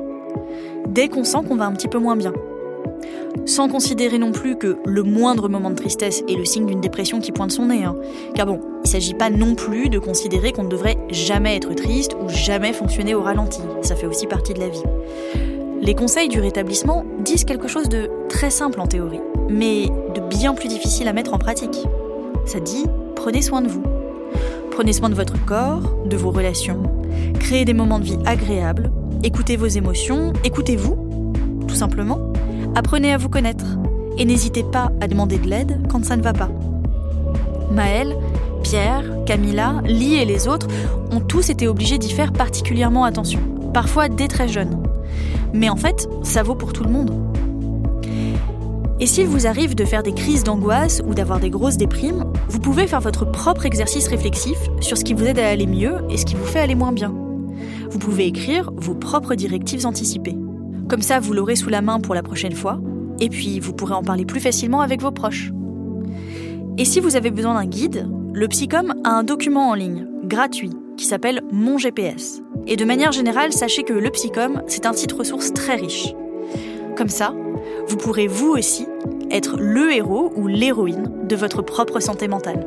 dès 0.88 1.08
qu'on 1.08 1.24
sent 1.24 1.38
qu'on 1.48 1.56
va 1.56 1.68
un 1.68 1.74
petit 1.74 1.88
peu 1.88 2.00
moins 2.00 2.16
bien. 2.16 2.34
Sans 3.46 3.70
considérer 3.70 4.18
non 4.18 4.32
plus 4.32 4.58
que 4.58 4.78
le 4.88 5.04
moindre 5.04 5.50
moment 5.50 5.70
de 5.70 5.76
tristesse 5.76 6.24
est 6.28 6.36
le 6.36 6.46
signe 6.46 6.66
d'une 6.66 6.82
dépression 6.82 7.20
qui 7.20 7.32
pointe 7.32 7.52
son 7.52 7.68
nez. 7.68 7.84
Hein. 7.84 7.96
Car 8.34 8.48
bon, 8.48 8.60
il 8.78 8.88
ne 8.88 8.88
s'agit 8.88 9.14
pas 9.14 9.30
non 9.30 9.54
plus 9.54 9.90
de 9.90 10.00
considérer 10.00 10.52
qu'on 10.52 10.64
ne 10.64 10.70
devrait 10.70 10.98
jamais 11.12 11.56
être 11.58 11.76
triste 11.76 12.18
ou 12.20 12.28
jamais 12.28 12.74
fonctionner 12.74 13.14
au 13.14 13.22
ralenti. 13.22 13.62
Ça 13.84 13.96
fait 13.96 14.08
aussi 14.08 14.26
partie 14.26 14.56
de 14.56 14.62
la 14.62 14.70
vie. 14.70 14.84
Les 15.80 15.94
conseils 15.94 16.28
du 16.28 16.40
rétablissement 16.40 17.06
disent 17.20 17.46
quelque 17.46 17.68
chose 17.68 17.88
de 17.88 18.10
très 18.30 18.50
simple 18.50 18.82
en 18.82 18.88
théorie, 18.88 19.22
mais 19.48 19.90
de 20.16 20.22
bien 20.22 20.56
plus 20.56 20.70
difficile 20.70 21.08
à 21.08 21.14
mettre 21.14 21.36
en 21.36 21.38
pratique. 21.38 21.86
Ça 22.46 22.60
dit 22.60 22.86
prenez 23.16 23.42
soin 23.42 23.62
de 23.62 23.68
vous. 23.68 23.84
Prenez 24.72 24.94
soin 24.94 25.10
de 25.10 25.16
votre 25.16 25.44
corps, 25.46 25.96
de 26.06 26.18
vos 26.18 26.32
relations, 26.32 26.84
créez 27.40 27.66
des 27.66 27.74
moments 27.74 27.98
de 27.98 28.04
vie 28.04 28.20
agréables, 28.26 28.92
écoutez 29.24 29.56
vos 29.56 29.68
émotions, 29.68 30.34
écoutez-vous, 30.44 31.34
tout 31.68 31.76
simplement. 31.76 32.34
Apprenez 32.76 33.14
à 33.14 33.18
vous 33.18 33.30
connaître 33.30 33.66
et 34.18 34.26
n'hésitez 34.26 34.64
pas 34.64 34.92
à 35.02 35.08
demander 35.08 35.38
de 35.38 35.48
l'aide 35.48 35.80
quand 35.90 36.04
ça 36.04 36.18
ne 36.18 36.22
va 36.22 36.34
pas. 36.34 36.50
Maëlle, 37.72 38.16
Pierre, 38.64 39.04
Camilla, 39.26 39.82
Lee 39.86 40.16
et 40.16 40.26
les 40.26 40.48
autres 40.48 40.68
ont 41.12 41.22
tous 41.22 41.50
été 41.50 41.68
obligés 41.68 41.98
d'y 41.98 42.12
faire 42.12 42.34
particulièrement 42.34 43.06
attention, 43.06 43.40
parfois 43.74 44.10
dès 44.10 44.28
très 44.28 44.48
jeunes. 44.48 44.84
Mais 45.54 45.70
en 45.70 45.78
fait, 45.78 46.10
ça 46.24 46.44
vaut 46.44 46.56
pour 46.56 46.74
tout 46.74 46.84
le 46.84 46.92
monde. 46.92 47.12
Et 49.00 49.08
s'il 49.08 49.28
vous 49.28 49.46
arrive 49.46 49.76
de 49.76 49.84
faire 49.84 50.04
des 50.04 50.14
crises 50.14 50.44
d'angoisse 50.44 51.02
ou 51.06 51.14
d'avoir 51.14 51.42
des 51.42 51.50
grosses 51.50 51.76
déprimes, 51.76 52.24
vous 52.48 52.60
pouvez 52.60 52.88
faire 52.88 53.02
votre 53.02 53.30
propre 53.30 53.66
exercice 53.66 54.08
réflexif 54.08 54.58
sur 54.80 54.98
ce 54.98 55.04
qui 55.04 55.14
vous 55.14 55.26
aide 55.26 55.40
à 55.40 55.50
aller 55.50 55.68
mieux 55.68 55.98
et 56.10 56.18
ce 56.18 56.26
qui 56.26 56.36
vous 56.36 56.46
fait 56.46 56.60
aller 56.60 56.76
moins 56.76 56.94
bien. 56.94 57.14
Vous 57.90 58.00
pouvez 58.00 58.26
écrire 58.26 58.72
vos 58.78 58.96
propres 58.96 59.36
directives 59.36 59.86
anticipées. 59.86 60.38
Comme 60.88 61.02
ça, 61.02 61.20
vous 61.20 61.34
l'aurez 61.34 61.58
sous 61.58 61.70
la 61.70 61.82
main 61.82 62.00
pour 62.00 62.16
la 62.16 62.24
prochaine 62.24 62.56
fois, 62.56 62.80
et 63.20 63.28
puis 63.28 63.60
vous 63.60 63.74
pourrez 63.74 63.96
en 63.96 64.04
parler 64.04 64.26
plus 64.26 64.40
facilement 64.40 64.82
avec 64.82 65.02
vos 65.02 65.12
proches. 65.12 65.52
Et 66.78 66.86
si 66.86 67.00
vous 67.02 67.18
avez 67.18 67.32
besoin 67.32 67.56
d'un 67.56 67.66
guide, 67.66 68.08
le 68.34 68.48
Psycom 68.48 68.94
a 69.04 69.10
un 69.10 69.24
document 69.24 69.70
en 69.70 69.74
ligne, 69.74 70.08
gratuit, 70.24 70.72
qui 70.98 71.06
s'appelle 71.06 71.42
Mon 71.52 71.78
GPS. 71.78 72.42
Et 72.68 72.78
de 72.78 72.86
manière 72.86 73.12
générale, 73.12 73.52
sachez 73.52 73.84
que 73.84 73.94
le 73.94 74.10
Psycom, 74.12 74.62
c'est 74.68 74.86
un 74.86 74.94
site 74.94 75.12
ressource 75.12 75.54
très 75.54 75.76
riche. 75.76 76.14
Comme 76.96 77.10
ça, 77.10 77.34
vous 77.88 77.98
pourrez 77.98 78.28
vous 78.28 78.52
aussi 78.52 78.88
être 79.32 79.58
le 79.58 79.94
héros 79.94 80.32
ou 80.36 80.48
l'héroïne 80.48 81.12
de 81.28 81.36
votre 81.36 81.62
propre 81.62 82.00
santé 82.00 82.28
mentale. 82.28 82.66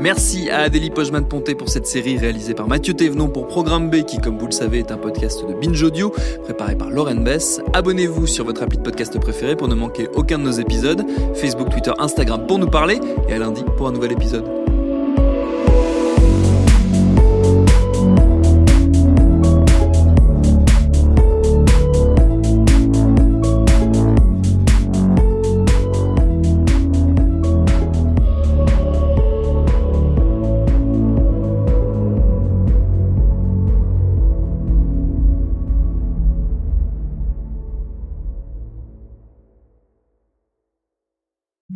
Merci 0.00 0.48
à 0.48 0.60
Adélie 0.60 0.90
Pojman-Ponté 0.90 1.54
pour 1.54 1.68
cette 1.68 1.86
série 1.86 2.16
réalisée 2.16 2.54
par 2.54 2.68
Mathieu 2.68 2.94
Thévenon 2.94 3.28
pour 3.28 3.46
Programme 3.46 3.90
B, 3.90 4.04
qui, 4.04 4.18
comme 4.18 4.38
vous 4.38 4.46
le 4.46 4.52
savez, 4.52 4.78
est 4.78 4.92
un 4.92 4.96
podcast 4.96 5.44
de 5.46 5.52
Binge 5.52 5.82
Audio, 5.82 6.14
préparé 6.44 6.76
par 6.76 6.88
Lauren 6.88 7.16
Bess. 7.16 7.60
Abonnez-vous 7.74 8.26
sur 8.26 8.44
votre 8.44 8.62
appli 8.62 8.78
de 8.78 8.82
podcast 8.82 9.18
préféré 9.18 9.56
pour 9.56 9.68
ne 9.68 9.74
manquer 9.74 10.08
aucun 10.14 10.38
de 10.38 10.44
nos 10.44 10.52
épisodes. 10.52 11.04
Facebook, 11.34 11.68
Twitter, 11.68 11.92
Instagram 11.98 12.46
pour 12.46 12.58
nous 12.58 12.70
parler. 12.70 13.00
Et 13.28 13.34
à 13.34 13.38
lundi 13.38 13.64
pour 13.76 13.88
un 13.88 13.92
nouvel 13.92 14.12
épisode. 14.12 14.57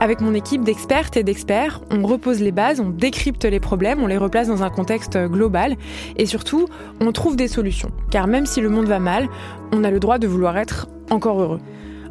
Avec 0.00 0.20
mon 0.20 0.34
équipe 0.34 0.64
d'expertes 0.64 1.16
et 1.16 1.22
d'experts, 1.22 1.80
on 1.90 2.06
repose 2.06 2.40
les 2.40 2.52
bases, 2.52 2.80
on 2.80 2.90
décrypte 2.90 3.44
les 3.44 3.60
problèmes, 3.60 4.02
on 4.02 4.06
les 4.06 4.16
replace 4.16 4.48
dans 4.48 4.62
un 4.62 4.70
contexte 4.70 5.16
global 5.16 5.76
et 6.16 6.26
surtout, 6.26 6.68
on 7.00 7.12
trouve 7.12 7.36
des 7.36 7.48
solutions. 7.48 7.90
Car 8.10 8.26
même 8.26 8.46
si 8.46 8.60
le 8.60 8.68
monde 8.68 8.86
va 8.86 8.98
mal, 8.98 9.28
on 9.72 9.84
a 9.84 9.90
le 9.90 10.00
droit 10.00 10.18
de 10.18 10.26
vouloir 10.26 10.56
être 10.58 10.88
encore 11.10 11.40
heureux. 11.40 11.60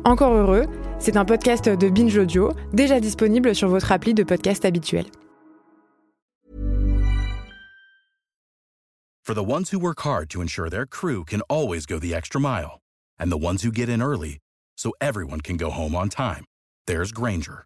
Encore 0.06 0.34
heureux, 0.34 0.66
c'est 1.00 1.18
un 1.18 1.26
podcast 1.26 1.68
de 1.68 1.90
Binge 1.90 2.18
Audio, 2.18 2.52
déjà 2.74 3.00
disponible 3.00 3.54
sur 3.54 3.68
votre 3.68 3.92
appli 3.92 4.14
de 4.14 4.24
podcast 4.24 4.66
habituel. 4.66 5.06
Crew 10.90 11.24
and 13.20 13.32
the 13.32 13.38
ones 13.38 13.62
who 13.62 13.72
get 13.72 13.88
in 13.88 14.02
early 14.02 14.40
so 14.76 14.92
everyone 15.00 15.42
can 15.42 15.56
go 15.56 15.70
home 15.70 15.96
on 15.96 16.10
time, 16.10 16.44
there's 16.88 17.12
Granger 17.12 17.66